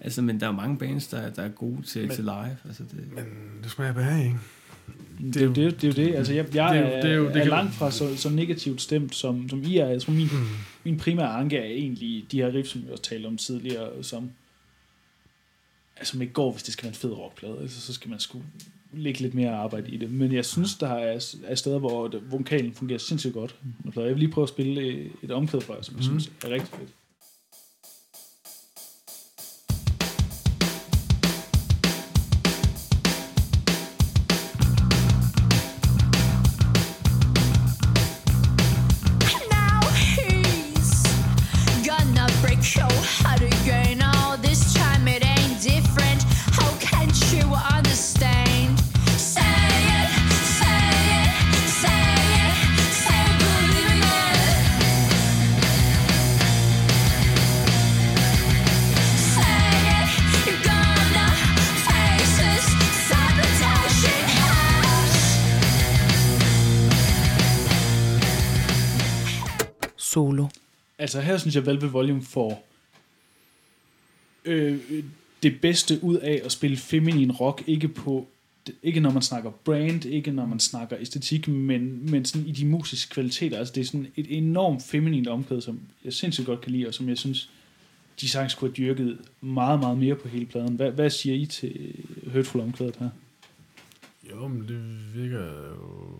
[0.00, 2.56] altså men der er jo mange bands, der, der er gode til, Men- til live.
[2.68, 3.24] Altså, det, Men
[3.62, 4.36] det smager behag, ikke?
[5.34, 5.82] Det er jo det.
[5.82, 6.14] det, er jo det.
[6.16, 8.16] Altså, jeg, jeg Det er jo- er, det er jo- det er langt fra så,
[8.16, 9.86] så negativt stemt, som, som I er.
[9.86, 10.46] Jeg tror, min, Hmm.
[10.84, 14.30] min primære anke er egentlig de her riff, som vi også talte om tidligere, som,
[16.06, 17.58] som ikke går, hvis det skal være en fed rockplade.
[17.60, 18.42] Altså, så skal man sgu
[18.92, 20.10] lægge lidt mere arbejde i det.
[20.10, 23.56] Men jeg synes, der er, er steder, hvor vokalen fungerer sindssygt godt.
[23.96, 26.20] Jeg vil lige prøve at spille et, et omkvæd for jer, som jeg Mhm.
[26.20, 26.88] synes er rigtig fedt.
[70.18, 70.46] Solo.
[70.98, 72.66] Altså her synes jeg, Velvet Volume får
[74.44, 75.04] øh, øh,
[75.42, 78.28] det bedste ud af at spille feminin rock, ikke på
[78.82, 82.66] ikke når man snakker brand, ikke når man snakker æstetik, men, men sådan i de
[82.66, 83.58] musiske kvaliteter.
[83.58, 86.94] Altså det er sådan et enormt feminint omkvæd, som jeg sindssygt godt kan lide, og
[86.94, 87.50] som jeg synes,
[88.20, 90.76] de sagtens kunne have dyrket meget, meget mere på hele pladen.
[90.76, 91.94] Hvad, hvad siger I til
[92.32, 93.10] Hurtful omkvædet her?
[94.30, 96.18] Jo, men det virker jo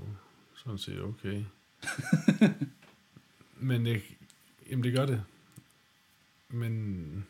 [0.57, 1.43] sådan set okay.
[3.61, 4.03] men det,
[4.71, 5.23] jamen det gør det.
[6.49, 7.27] Men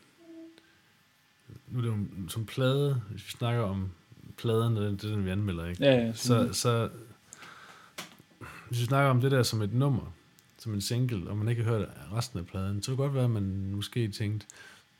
[1.67, 3.89] nu er det jo som plade, hvis vi snakker om
[4.37, 5.83] pladen, det er det, den vi anmelder, ikke?
[5.83, 6.89] Ja, ja, Så, så
[8.67, 10.13] hvis vi snakker om det der som et nummer,
[10.57, 13.13] som en single, og man ikke har hørt resten af pladen, så kan det godt
[13.13, 14.47] være, at man måske tænkte,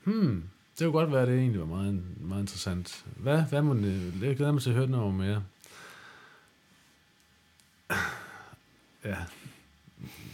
[0.04, 0.44] hmm,
[0.80, 3.06] det kunne godt være, at det egentlig var meget, meget interessant.
[3.16, 5.44] Hvad, hvad må det, jeg glæder mig til at høre noget mere.
[9.06, 9.16] Ja,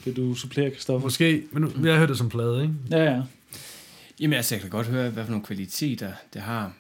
[0.06, 1.06] Vil du supplere, Kristoffer?
[1.06, 2.74] måske, men nu, jeg har hørt det som plade, ikke?
[2.92, 3.22] Ja, ja.
[4.20, 6.74] Jamen altså, jeg kan godt høre, hvad for nogle kvaliteter det har.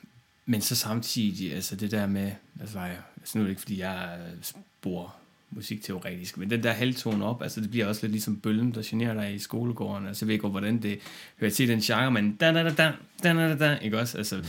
[0.45, 3.79] Men så samtidig, altså det der med, altså, jeg, altså nu er det ikke, fordi
[3.79, 5.15] jeg spor
[5.49, 9.13] musikteoretisk, men den der halvtone op, altså det bliver også lidt ligesom bølgen, der generer
[9.13, 10.07] dig i skolegården.
[10.07, 10.99] Altså jeg ved ikke, hvordan det
[11.39, 14.17] hører til den genre, men da da da da da da da, ikke også?
[14.17, 14.43] Altså,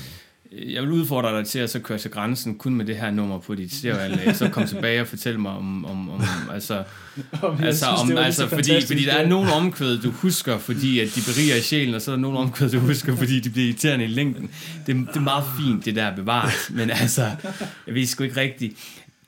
[0.52, 3.38] jeg vil udfordre dig til at så køre til grænsen kun med det her nummer
[3.38, 6.84] på dit stereoanlæg, så kom tilbage og fortæl mig om, om, om altså,
[7.42, 11.00] Om altså, synes, om, altså så fordi, fordi der er nogle omkvæd, du husker, fordi
[11.00, 13.66] at de beriger sjælen, og så er der nogle omkvæd, du husker, fordi de bliver
[13.66, 14.50] irriterende i længden.
[14.86, 17.30] Det, det er meget fint, det der bevaret, men altså,
[17.86, 18.74] jeg ved sgu ikke rigtigt.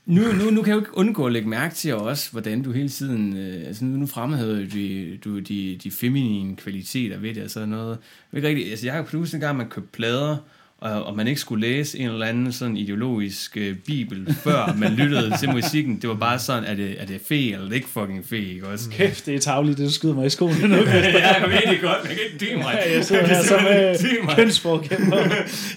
[0.09, 2.73] Nu, nu, nu kan jeg jo ikke undgå at lægge mærke til også, hvordan du
[2.73, 7.51] hele tiden, øh, altså nu, nu fremhæver du, du de, de feminine kvaliteter ved det,
[7.51, 7.89] sådan noget.
[7.89, 7.97] Jeg
[8.31, 10.37] ved ikke rigtigt, altså jeg har jo en gang, man købte plader,
[10.81, 14.93] og, og man ikke skulle læse en eller anden sådan ideologisk øh, bibel, før man
[14.93, 16.03] lyttede til musikken.
[16.03, 18.55] Det var bare sådan, er det, er det fe, eller er det ikke fucking fe,
[18.55, 18.91] ikke også?
[18.91, 20.77] Kæft, det er tavligt, det du skyder mig i skoene nu.
[20.77, 22.79] ja, jeg ved det godt, jeg kan ikke dele mig.
[22.95, 23.67] jeg sidder her som
[24.29, 25.17] øh, kønsforkæmper.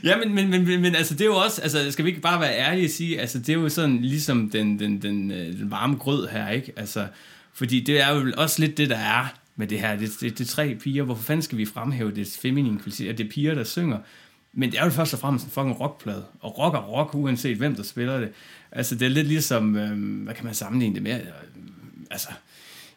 [0.03, 2.21] Ja, men, men, men, men, men altså, det er jo også, altså, skal vi ikke
[2.21, 5.59] bare være ærlige og sige, altså, det er jo sådan ligesom den, den, den, øh,
[5.59, 6.71] den varme grød her, ikke?
[6.75, 7.05] Altså,
[7.53, 9.95] fordi det er jo også lidt det, der er med det her.
[9.95, 11.03] Det, det, det er tre piger.
[11.03, 13.09] Hvorfor fanden skal vi fremhæve det feminine kvalitet?
[13.09, 13.97] At det er piger, der synger.
[14.53, 16.25] Men det er jo først og fremmest en fucking rockplade.
[16.39, 18.29] Og rock er rock, uanset hvem der spiller det.
[18.71, 21.21] Altså, det er lidt ligesom, øhm, hvad kan man sammenligne det med?
[21.21, 21.27] Øh,
[22.11, 22.29] Altså,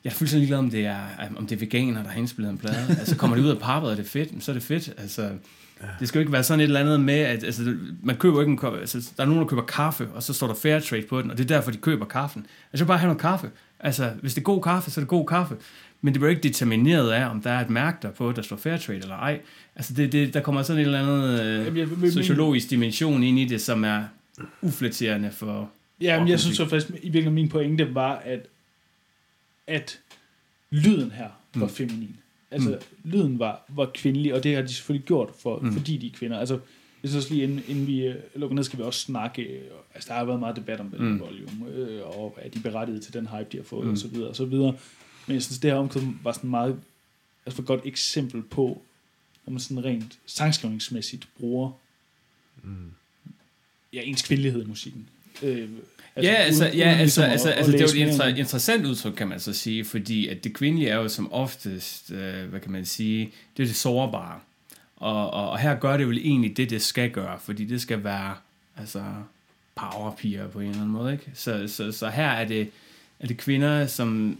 [0.05, 0.99] jeg er fuldstændig ligeglad, om det er,
[1.37, 2.87] om det er veganer, der har indspillet en plade.
[2.99, 4.95] altså, kommer det ud af pappet, og det er fedt, så er det fedt.
[4.99, 5.31] Altså,
[6.01, 8.51] det skal jo ikke være sådan et eller andet med, at altså, man køber ikke
[8.51, 11.03] en kop, altså, der er nogen, der køber kaffe, og så står der fair trade
[11.03, 12.47] på den, og det er derfor, de køber kaffen.
[12.73, 13.51] Altså, bare have noget kaffe.
[13.81, 15.57] Altså, hvis det er god kaffe, så er det god kaffe.
[16.05, 18.57] Men det bliver ikke determineret af, om der er et mærke der på, der står
[18.57, 19.41] fair trade eller ej.
[19.77, 23.23] Altså, det, det, der kommer sådan et eller andet øh, Jamen, jeg- men- sociologisk dimension
[23.23, 24.03] ind i det, som er
[24.63, 25.71] uflatterende for...
[26.01, 28.41] Ja, men jeg synes så faktisk, i virkeligheden min pointe var, at,
[29.67, 29.99] at
[30.71, 31.73] lyden her var Mm.
[31.73, 32.17] feminin.
[32.51, 32.71] Altså,
[33.05, 33.11] mm.
[33.11, 35.73] lyden var, var kvindelig, og det har de selvfølgelig gjort, for, Mm.
[35.73, 36.39] fordi de er kvinder.
[36.39, 36.59] Altså,
[37.03, 39.61] jeg synes lige, inden, inden vi øh, lukker ned, skal vi også snakke, øh,
[39.95, 41.21] altså der har været meget debat om den Mm.
[41.21, 43.93] volume, øh, og er de berettiget til den hype, de har fået, mm.
[43.93, 44.75] og så videre, og så videre.
[45.27, 46.81] Men jeg synes, det her omkvæd var sådan meget,
[47.47, 48.83] altså et godt eksempel på,
[49.47, 51.71] når man sådan rent sangskrivningsmæssigt bruger
[52.63, 52.91] Mm.
[53.93, 55.09] ja, ens kvindelighed i musikken.
[55.43, 55.69] Øh,
[56.17, 58.09] Altså, ja, altså, uden- ja, uden altså, ligesom at- altså, at altså det er jo
[58.09, 61.33] et inter- interessant udtryk, kan man så sige, fordi at det kvindelige er jo som
[61.33, 64.41] oftest, øh, hvad kan man sige, det er det sårbare.
[64.97, 68.05] Og, og, og her gør det vel egentlig det, det skal gøre, fordi det skal
[68.05, 68.35] være
[68.77, 69.05] altså,
[69.75, 71.13] powerpiger på en eller anden måde.
[71.13, 71.31] Ikke?
[71.35, 72.71] Så, så, så her er det,
[73.21, 74.39] er det kvinder, som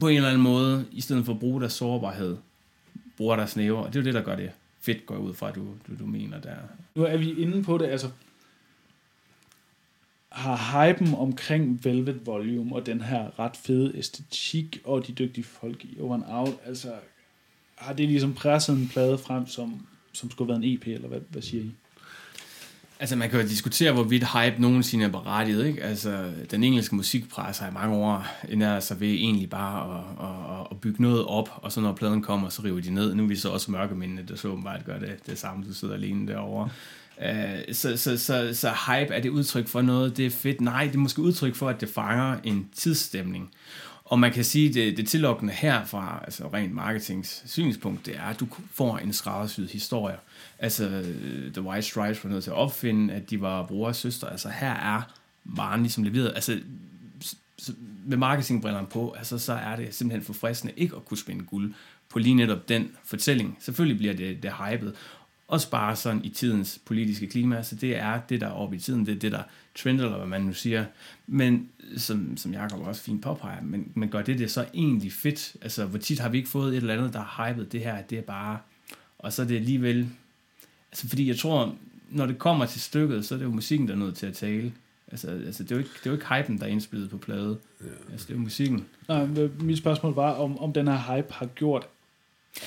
[0.00, 2.36] på en eller anden måde, i stedet for at bruge deres sårbarhed,
[3.16, 3.78] bruger deres næver.
[3.78, 5.98] Og det er jo det, der gør det fedt, går ud fra, at du, du,
[5.98, 6.56] du mener der.
[6.94, 8.10] Nu er vi inde på det, altså
[10.34, 15.84] har hypen omkring Velvet Volume og den her ret fede æstetik og de dygtige folk
[15.84, 16.92] i Over and Out, altså
[17.74, 21.20] har det ligesom presset en plade frem, som, som skulle være en EP, eller hvad,
[21.28, 21.70] hvad siger I?
[23.00, 25.82] Altså, man kan jo diskutere, hvorvidt hype nogensinde er berettiget, ikke?
[25.82, 30.66] Altså, den engelske musikpres har i mange år ender sig ved egentlig bare at, at,
[30.70, 33.14] at, bygge noget op, og så når pladen kommer, så river de ned.
[33.14, 35.94] Nu er vi så også mørkemændene, der så åbenbart gør det, det samme, du sidder
[35.94, 36.68] alene derovre.
[37.18, 40.60] Uh, så, så, så, så hype, er det udtryk for noget, det er fedt?
[40.60, 43.50] Nej, det er måske udtryk for, at det fanger en tidsstemning.
[44.04, 48.22] Og man kan sige, det, det tillokkende her fra altså rent marketings synspunkt, det er,
[48.22, 50.16] at du får en skræddersyet historie.
[50.58, 53.96] Altså, øh, The White Stripes var nødt til at opfinde, at de var bror og
[53.96, 54.26] søster.
[54.26, 55.02] Altså, her er
[55.44, 56.32] varen ligesom leveret.
[56.34, 56.60] Altså,
[58.06, 61.74] med marketingbrillerne på, altså, så er det simpelthen forfriskende ikke at kunne spænde guld
[62.08, 63.56] på lige netop den fortælling.
[63.60, 64.94] Selvfølgelig bliver det, det hypet.
[65.48, 68.78] Også bare sådan i tidens politiske klima, så det er det, der er oppe i
[68.78, 69.42] tiden, det er det, der
[69.74, 70.84] trender, eller hvad man nu siger.
[71.26, 75.56] Men som, som Jacob også fint påpeger, men, men gør det det så egentlig fedt?
[75.62, 78.02] Altså, hvor tit har vi ikke fået et eller andet, der har hypet det her,
[78.02, 78.58] det er bare...
[79.18, 80.08] Og så er det alligevel...
[80.94, 81.74] Altså, fordi jeg tror,
[82.10, 84.34] når det kommer til stykket, så er det jo musikken, der er nødt til at
[84.34, 84.72] tale.
[85.12, 87.16] Altså, altså det, er jo ikke, det er jo ikke hypen, der er indspillet på
[87.16, 87.58] plade.
[87.80, 87.86] Ja.
[88.12, 88.84] Altså, det er jo musikken.
[89.08, 91.86] Nej, men mit spørgsmål var, om, om den her hype har gjort,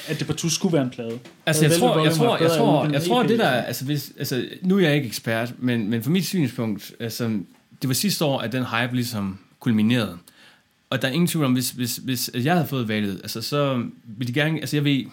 [0.07, 1.19] at det partout skulle være en plade.
[1.45, 3.29] Altså, jeg Velvet tror, jeg tror, jeg tror, jeg tror, EP.
[3.29, 6.93] det der, altså, hvis, altså, nu er jeg ikke ekspert, men, men fra mit synspunkt,
[6.99, 7.39] altså,
[7.81, 10.17] det var sidste år, at den hype ligesom kulminerede.
[10.89, 13.85] Og der er ingen tvivl om, hvis, hvis, hvis jeg havde fået valget, altså, så
[14.05, 15.05] ville de gerne, altså, jeg ved,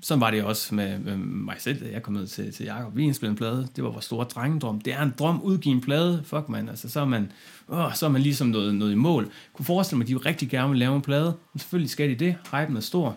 [0.00, 2.96] sådan var det også med, med mig selv, da jeg kom ned til, til Jacob.
[2.96, 3.68] Vi indspillede en plade.
[3.76, 4.80] Det var vores store drengedrøm.
[4.80, 6.22] Det er en drøm, udgive en plade.
[6.24, 6.68] Fuck, man.
[6.68, 7.32] Altså, så er man,
[7.68, 9.22] åh, så er man ligesom noget, noget i mål.
[9.22, 11.34] Jeg kunne forestille mig, at de rigtig gerne vil lave en plade.
[11.52, 12.36] Men selvfølgelig skal de det.
[12.52, 13.16] Hypen er stor.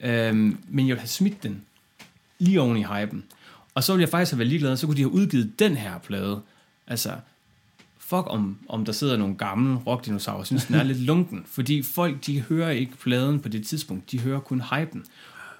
[0.00, 1.62] Øhm, men jeg vil have smidt den
[2.38, 3.24] lige oven i hypen.
[3.74, 5.98] Og så ville jeg faktisk have været ligeglad, så kunne de have udgivet den her
[5.98, 6.40] plade.
[6.86, 7.10] Altså,
[7.98, 11.44] fuck om, om der sidder nogle gamle rockdinosaurer, synes den er lidt lunken.
[11.46, 15.04] Fordi folk, de hører ikke pladen på det tidspunkt, de hører kun hypen.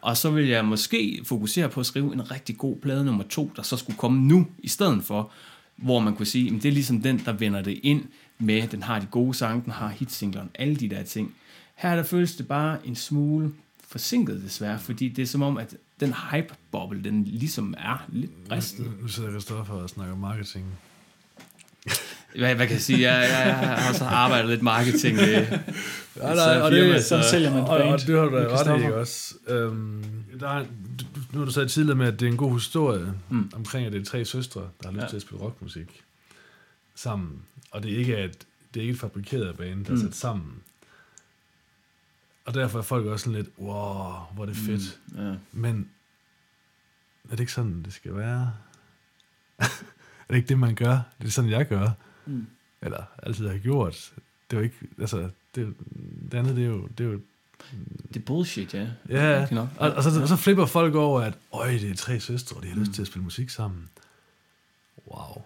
[0.01, 3.53] Og så vil jeg måske fokusere på at skrive en rigtig god plade nummer to,
[3.57, 5.31] der så skulle komme nu i stedet for,
[5.77, 8.05] hvor man kunne sige, at det er ligesom den, der vender det ind
[8.39, 11.35] med, den har de gode sange, den har hitsinglerne, alle de der ting.
[11.75, 13.53] Her der føles det bare en smule
[13.89, 18.93] forsinket desværre, fordi det er som om, at den hype-boble, den ligesom er lidt bristet.
[19.01, 20.67] Nu sidder Christoffer og snakker marketing.
[22.39, 23.01] Hvad, hvad kan jeg sige?
[23.13, 25.19] Jeg, jeg, jeg har også arbejdet lidt marketing.
[25.19, 25.27] Øh,
[26.17, 28.31] Ja, så og, firma, det, Sådan så- sælger man et og, og det har du
[28.37, 29.35] ret i, også?
[29.49, 30.05] Øhm,
[30.41, 30.65] der er,
[31.33, 33.51] nu har du sagt tidligere med, at det er en god historie Mm.
[33.55, 35.09] omkring, at det er tre søstre, der har lyst Ja.
[35.09, 36.03] til at spille rockmusik
[36.95, 37.43] sammen.
[37.71, 38.39] Og det er ikke et,
[38.75, 40.03] det er ikke et fabrikeret band, der er Mm.
[40.03, 40.53] sat sammen.
[42.47, 44.99] Og derfor er folk også sådan lidt, wow, hvor er det fedt.
[45.09, 45.27] Mm.
[45.29, 45.35] Ja.
[45.53, 45.89] Men
[47.25, 48.53] er det ikke sådan, det skal være?
[49.59, 49.65] er
[50.31, 50.99] det ikke det, man gør?
[51.21, 51.89] Det er sådan, jeg gør.
[52.29, 52.47] Mm.
[52.83, 54.13] Eller altid har gjort.
[54.51, 55.75] Det er jo ikke, altså, det,
[56.33, 57.21] det andet, det er jo, det er jo
[58.09, 58.87] Det er bullshit, ja.
[59.09, 59.69] Ja, nok.
[59.77, 62.63] og, og, så, og så flipper folk over, at øj, det er tre søstre, og
[62.63, 63.89] de har lyst til at spille musik sammen.
[65.11, 65.43] Wow.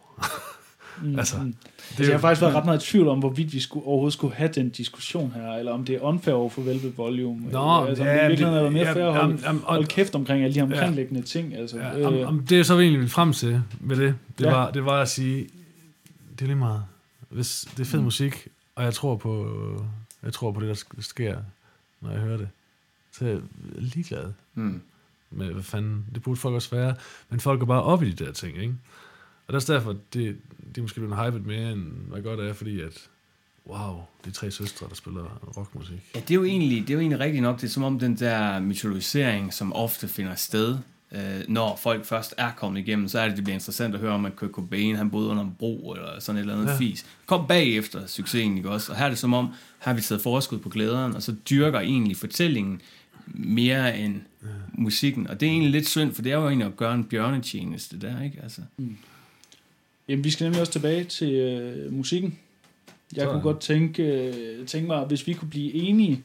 [1.03, 1.45] Mm, Altså, mm.
[1.53, 4.13] Det Altså, jeg har faktisk været ret meget i tvivl om, hvorvidt vi skulle, overhovedet
[4.13, 7.51] skulle have den diskussion her, eller om det er unfair over for Velvet Volume.
[7.51, 9.73] Nå, altså, om ja, det virkelig havde været mere ja, fair at holde, jamen, og-
[9.75, 11.55] holde kæft omkring alle de omkringliggende ting.
[11.55, 14.15] Altså, Ja, øh, om, om det er så vi egentlig ville frem til med det,
[14.39, 14.51] det, Ja.
[14.51, 14.57] ja.
[14.57, 15.49] var, det var at sige,
[16.33, 16.85] det er lige meget.
[17.29, 18.05] Hvis det er fed Mm.
[18.05, 19.85] musik, og jeg tror på,
[20.23, 21.39] jeg tror på det, der sk- sker,
[22.01, 22.49] når jeg hører det,
[23.13, 23.41] så er jeg
[23.77, 24.83] ligeglad Mm.
[25.31, 26.95] med, hvad fanden, det burde folk også være,
[27.31, 28.75] men folk er bare op i de der ting, ikke?
[29.47, 32.41] Og det er også derfor, det, det er måske blevet hypet mere, end hvad godt
[32.41, 33.09] er, fordi at,
[33.67, 35.25] wow, det er tre søstre, der spiller
[35.57, 36.11] rockmusik.
[36.15, 37.57] Ja, det er jo egentlig, det er jo egentlig rigtigt nok.
[37.61, 40.79] Det er som om den der mytologisering, som ofte finder sted,
[41.15, 44.13] øh, når folk først er kommet igennem, så er det, det bliver interessant at høre
[44.13, 46.79] om, at Kurt Cobain, han boede under en bro, eller sådan et eller andet ja.
[46.79, 47.07] Fis.
[47.27, 48.93] Kom bagefter succesen, ikke også?
[48.93, 49.49] Og her er det som om,
[49.79, 52.81] har vi taget forskud på glæderen, og så dyrker egentlig fortællingen
[53.27, 54.49] mere end ja.
[54.73, 55.27] musikken.
[55.27, 58.01] Og det er egentlig lidt synd, for det er jo egentlig at gøre en bjørnetjeneste
[58.01, 58.39] der, ikke?
[58.43, 58.61] Altså.
[60.09, 62.39] Jamen, vi skal nemlig også tilbage til øh, musikken.
[63.17, 63.33] Jeg Sådan.
[63.33, 66.23] kunne godt tænke, øh, tænke mig, hvis vi kunne blive enige,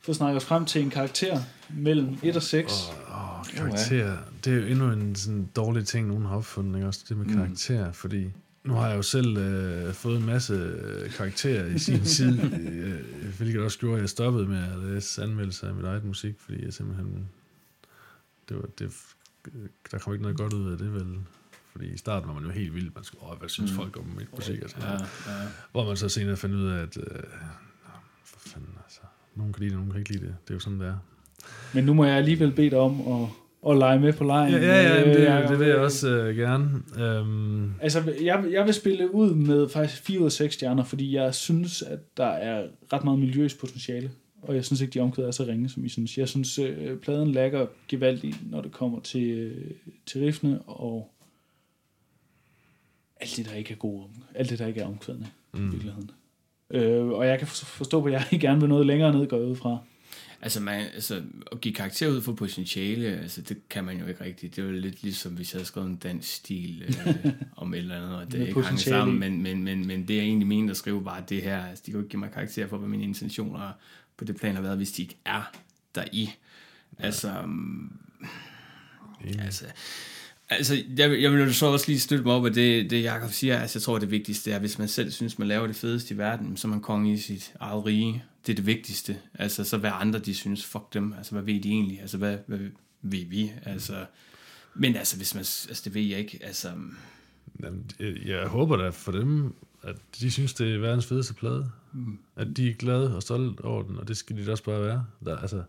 [0.00, 1.40] for at snakke os frem til en karakter
[1.70, 2.72] mellem 1 og 6.
[2.72, 3.13] Åh,
[3.52, 4.16] oh, karakter.
[4.44, 6.86] Det er jo endnu en sådan dårlig ting, nogen har opfundet, ikke?
[6.86, 7.34] også det med Mm.
[7.34, 8.30] karakter, fordi
[8.64, 13.04] nu har jeg jo selv øh, fået en masse øh, karakterer i sin tid, øh,
[13.38, 16.64] hvilket også gjorde, at jeg stoppede med at læse anmeldelser af mit eget musik, fordi
[16.64, 17.28] jeg simpelthen,
[18.48, 18.92] det var, det,
[19.90, 21.18] der kom ikke noget godt ud af det, vel?
[21.72, 23.76] Fordi i starten var man jo helt vild, man skulle, åh, hvad synes Mm.
[23.76, 24.62] folk om mit musik?
[24.62, 25.46] Og sådan Ja, ja.
[25.72, 27.22] Hvor man så senere fandt ud af, at, øh,
[28.24, 29.00] for fanden, altså,
[29.34, 30.36] nogen kan lide det, nogen kan ikke lide det.
[30.44, 30.96] Det er jo sådan, det er.
[31.74, 33.28] Men nu må jeg alligevel bede dig om at,
[33.72, 34.52] at lege med på lejen.
[34.52, 35.50] Ja, ja, ja øh, det, Jacob.
[35.50, 36.70] det vil jeg også øh, gerne.
[36.98, 41.14] Øhm, Altså, jeg, jeg vil spille ud med faktisk 4 ud af 6 stjerner, fordi
[41.14, 44.10] jeg synes, at der er ret meget miljøs potentiale.
[44.42, 46.18] Og jeg synes ikke, de omkvæder er så ringe, som I synes.
[46.18, 49.70] Jeg synes, øh, pladen lægger gevaldigt, når det kommer til, øh,
[50.06, 51.10] til riffene, og
[53.20, 54.04] alt det, der ikke er gode,
[54.34, 55.68] alt det, der ikke er omkvædende mm.
[55.68, 56.10] i virkeligheden.
[56.70, 59.56] Øh, og jeg kan for- forstå, at jeg gerne vil noget længere ned, går ud
[59.56, 59.78] fra.
[60.40, 64.24] Altså, man, altså, at give karakter ud for potentiale, altså, det kan man jo ikke
[64.24, 64.56] rigtigt.
[64.56, 67.78] Det er jo lidt ligesom, hvis jeg havde skrevet en dansk stil øh, om et
[67.78, 69.18] eller andet, og det Med ikke hang sammen.
[69.18, 71.66] Men, men, men, men det, jeg egentlig mente at skrive, var det her.
[71.66, 73.72] Altså, de kan jo ikke give mig karakter for, hvad mine intentioner
[74.16, 75.52] på det plan har været, hvis de ikke er
[75.94, 76.30] der i.
[76.98, 78.00] Altså, um,
[79.38, 79.64] altså,
[80.50, 83.02] altså jeg, vil- jeg vil jo så også lige støtte mig op af det, det
[83.02, 83.58] Jacob siger.
[83.58, 86.18] Altså, jeg tror, det vigtigste er, hvis man selv synes, man laver det fedeste i
[86.18, 88.24] verden, så er man konge i sit eget rige.
[88.46, 89.16] Det er det vigtigste.
[89.34, 91.12] Altså, så hvad andre de synes, fuck dem.
[91.12, 92.00] Altså, hvad ved de egentlig?
[92.00, 92.58] Altså, hvad, hvad
[93.02, 93.52] ved vi?
[93.64, 94.06] Altså,
[94.74, 96.38] men altså, hvis man, altså, det ved jeg ikke.
[96.42, 96.68] Altså,
[97.62, 101.70] Jamen, jeg, jeg håber da for dem, at de synes, det er verdens fedeste plade.
[101.92, 102.18] Mm.
[102.36, 104.80] At de er glade og stolte over den, og det skal de da også bare
[104.82, 105.04] være.
[105.24, 105.62] Der, altså,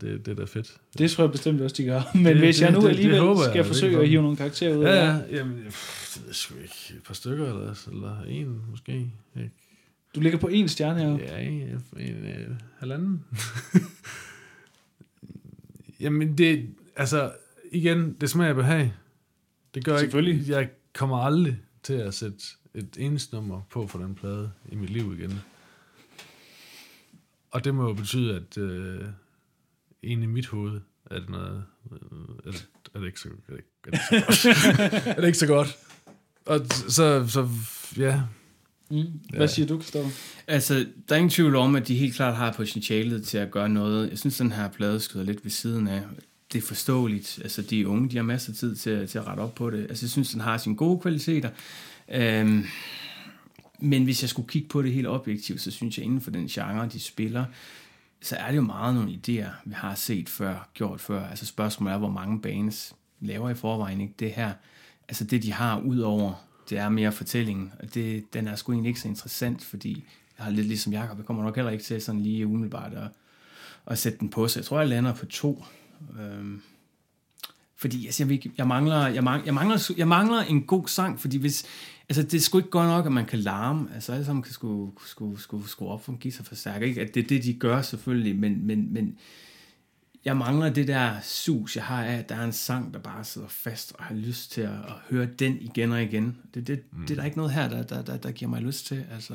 [0.00, 0.76] det, det er da fedt.
[0.98, 2.02] Det tror jeg bestemt også, de gør.
[2.14, 4.00] Men Det- hvis jeg det- nu det- det alligevel håber jeg skal virkelig forsøge for
[4.02, 5.24] at hive nogle karakterer ud af Ja, det.
[5.30, 5.36] ja.
[5.36, 6.94] Jamen, pff, det jeg sgu ikke.
[6.96, 8.92] Et par stykker, eller, eller en måske.
[9.36, 9.50] Ikke?
[10.14, 11.36] Du ligger på en stjerne her.
[11.36, 11.52] Ja, en,
[11.96, 13.24] en, en halvanden.
[16.00, 17.32] Jamen, det, altså,
[17.72, 18.92] igen, det smager behag.
[19.74, 20.40] Det gør Selvfølgelig.
[20.40, 22.38] ikke, jeg kommer aldrig til at sætte
[22.74, 25.40] et eneste nummer på for den plade i mit liv igen.
[27.50, 29.00] Og det må jo betyde, at øh,
[30.02, 31.98] en i mit hoved er det noget, øh,
[32.46, 35.06] er, det, er det ikke så, er det, er det ikke så godt.
[35.16, 35.76] er det ikke så godt.
[36.46, 37.48] Og så, så
[37.98, 38.20] ja,
[38.92, 38.96] Mm.
[39.30, 39.46] Hvad Ja.
[39.46, 40.10] siger du, Kristoffer?
[40.46, 43.68] Altså, der er ingen tvivl om, at de helt klart har potentialet til at gøre
[43.68, 44.10] noget.
[44.10, 46.02] Jeg synes, den her plade skyder lidt ved siden af.
[46.52, 47.38] Det er forståeligt.
[47.42, 49.80] Altså, de unge, de har masser af tid til, til at rette op på det.
[49.88, 51.50] Altså, jeg synes, den har sine gode kvaliteter.
[52.12, 52.64] Øhm,
[53.80, 56.46] men hvis jeg skulle kigge på det helt objektivt, så synes jeg, inden for den
[56.48, 57.44] genre, de spiller,
[58.22, 61.26] så er det jo meget nogle idéer, vi har set før, gjort før.
[61.26, 64.52] Altså, spørgsmålet er, hvor mange bands laver i forvejen ikke det her.
[65.08, 66.34] Altså, det, de har ud over
[66.70, 70.04] det er mere fortællingen, og det, den er sgu egentlig ikke så interessant, fordi
[70.38, 73.08] jeg har lidt ligesom Jacob, jeg kommer nok heller ikke til sådan lige umiddelbart at,
[73.86, 75.64] at sætte den på, så jeg tror, jeg lander på to.
[76.20, 76.62] Øhm,
[77.76, 81.38] fordi altså, jeg, jeg, mangler, jeg, mangler, jeg, mangler, jeg mangler en god sang, fordi
[81.38, 81.64] hvis,
[82.10, 83.88] altså, det er sgu ikke godt nok, at man kan larme.
[83.94, 86.86] Altså alle sammen kan sgu, sgu, sgu, sgu op for en guitarforstærker.
[86.86, 87.00] Ikke?
[87.00, 89.18] At det er det, de gør selvfølgelig, men, men, men
[90.24, 93.24] jeg mangler det der sus, jeg har af, at der er en sang, der bare
[93.24, 96.36] sidder fast, og har lyst til at, at høre den igen og igen.
[96.54, 97.06] Det, det, mm.
[97.06, 99.04] det er der ikke noget her, der, der, der, der giver mig lyst til.
[99.12, 99.34] Altså,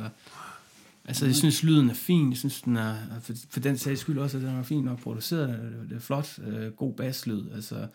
[1.05, 2.29] altså jeg synes, lyden er fin.
[2.29, 4.99] Jeg synes, den er, for, for den sags skyld også, at den er fint nok
[4.99, 5.49] produceret.
[5.49, 6.39] Det, det er flot.
[6.47, 7.43] Øh, god basslyd.
[7.55, 7.87] Altså,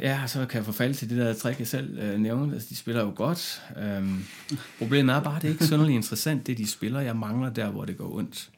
[0.00, 2.54] Ja, så kan jeg forfalde til det der trick, jeg selv øh, nævnte.
[2.54, 3.62] Altså, de spiller jo godt.
[3.78, 4.24] Øhm,
[4.78, 7.00] problemet er bare, at det er ikke synderligt interessant, det de spiller.
[7.00, 8.50] Jeg mangler der, hvor det går ondt.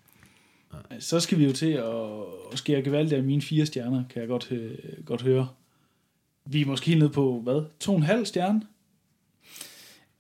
[0.98, 1.70] Så skal vi jo til
[2.52, 5.48] at, skære gevaldigt af mine fire stjerner, kan jeg godt, øh, godt høre.
[6.46, 7.64] Vi er måske helt nede på, hvad?
[7.80, 8.62] To og en halv stjerne?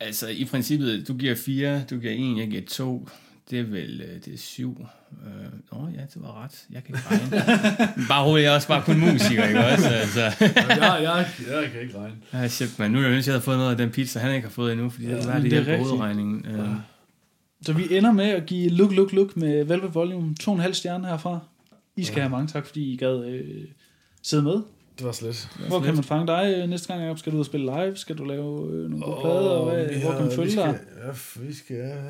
[0.00, 3.08] Altså, i princippet, du giver fire, du giver en, jeg giver to.
[3.50, 4.86] Det er vel, øh, det er syv.
[5.26, 6.64] Øh, Nå ja, det var ret.
[6.72, 7.30] Jeg kan ikke regne.
[8.08, 9.88] bare roligt, jeg er også bare kun musiker, ikke også?
[9.88, 10.20] Altså.
[10.20, 12.16] jeg, jeg, jeg kan ikke regne.
[12.32, 12.90] Ja, shit, man.
[12.90, 14.52] Nu er jeg ønsket, at jeg havde fået noget af den pizza, han ikke har
[14.52, 15.88] fået endnu, fordi det men det det er hjælper rigtigt.
[15.88, 16.46] hovedregningen.
[16.46, 16.68] Øh,
[17.62, 20.62] Så vi ender med at give Look, Look, Look med Velvet Volume to og en
[20.62, 21.38] halv stjerne herfra.
[21.96, 23.64] I skal have mange tak, fordi I gad øh,
[24.22, 24.62] sidde med.
[24.98, 25.48] Det var slet.
[25.68, 27.18] Hvor kan man fange dig øh, næste gang, Jacob?
[27.18, 27.96] Skal du ud og spille live?
[27.96, 29.50] Skal du lave øh, nogle gode plader?
[29.50, 30.80] Og hvad, hvor kan man følge vi skal, dig?
[31.36, 32.00] Ja, vi skal...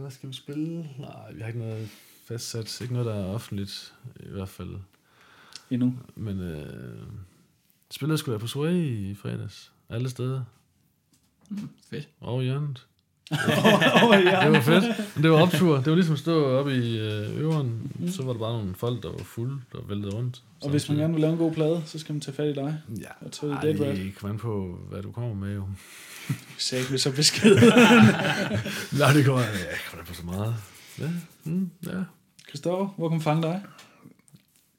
[0.00, 0.78] Hvad skal vi spille?
[0.98, 1.88] Nej, vi har ikke noget
[2.24, 2.80] fastsat.
[2.80, 4.76] Ikke noget, der er offentligt, i hvert fald.
[5.70, 5.94] Endnu.
[6.14, 7.02] Men øh,
[7.90, 9.72] spillet skulle være på Sway i fredags.
[9.88, 10.42] Alle steder.
[11.90, 12.08] fedt.
[12.20, 12.86] Over hjørnet.
[13.30, 14.40] Ja.
[14.44, 14.84] Det var fedt.
[15.22, 15.76] Det var optur.
[15.76, 17.92] Det var ligesom at stå oppe i øh, øveren.
[18.10, 20.42] Så var der bare nogle folk, der var fulde, der væltede rundt.
[20.62, 22.52] Og hvis man gerne vil lave en god plade, så skal man tage fat i
[22.52, 22.78] dig.
[23.00, 25.62] Ja, Og tage ej, det kommer an på, hvad du kommer med, jo.
[26.58, 27.56] Sagde vi så besked.
[28.98, 30.54] Nej, det kommer, ja, kommer på så meget.
[30.98, 31.08] Ja,
[31.44, 31.90] mm, ja.
[32.48, 33.62] Christoffer, hvor kan man fange dig?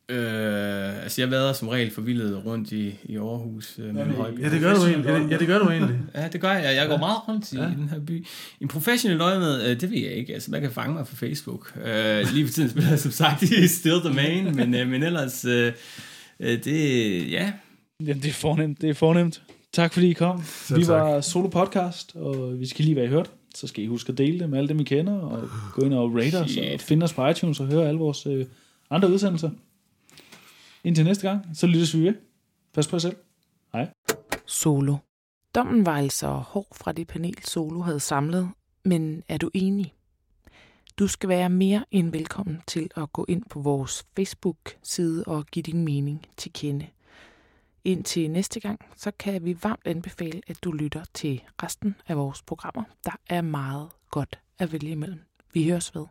[0.09, 4.31] Øh, altså, jeg vader som regel forvildet rundt i, i Aarhus øh, med en høj
[4.39, 5.05] Ja, det gør du egentlig.
[5.05, 5.99] Ja, det, ja, det gør du egentlig.
[6.15, 6.75] Ja, det gør jeg.
[6.75, 7.67] Jeg går meget rundt i, ja.
[7.67, 8.25] i den her by.
[8.61, 10.33] En professionel øje med, øh, det ved jeg ikke.
[10.33, 11.77] Altså, man kan fange mig på Facebook.
[11.85, 15.03] Øh, lige for tiden spiller jeg som sagt i Still the Main, men, øh, men
[15.03, 15.73] ellers, øh,
[16.39, 17.51] øh, det, ja.
[17.99, 18.81] Jamen, det er fornemt.
[18.81, 19.41] Det er fornemt.
[19.73, 20.43] Tak fordi I kom.
[20.45, 20.91] Selv vi tak.
[20.91, 23.29] var Solo Podcast, og vi skal lige, hvad I hørte.
[23.55, 25.93] Så skal I huske at dele det med alle dem, I kender, og gå ind
[25.93, 28.45] og rate os, og finde os på iTunes og høre alle vores øh,
[28.89, 29.49] andre udsendelser.
[30.83, 32.13] Indtil næste gang, så lyttes vi ved.
[32.73, 33.15] Pas på jer selv.
[33.73, 33.89] Hej.
[34.45, 34.95] Solo.
[35.55, 38.49] Dommen var altså hård fra det panel, Solo havde samlet,
[38.85, 39.93] men er du enig?
[40.99, 45.63] Du skal være mere end velkommen til at gå ind på vores Facebook-side og give
[45.63, 46.87] din mening til kende.
[47.83, 52.41] Indtil næste gang, så kan vi varmt anbefale, at du lytter til resten af vores
[52.41, 52.83] programmer.
[53.05, 55.19] Der er meget godt at vælge imellem.
[55.53, 56.05] Vi høres ved.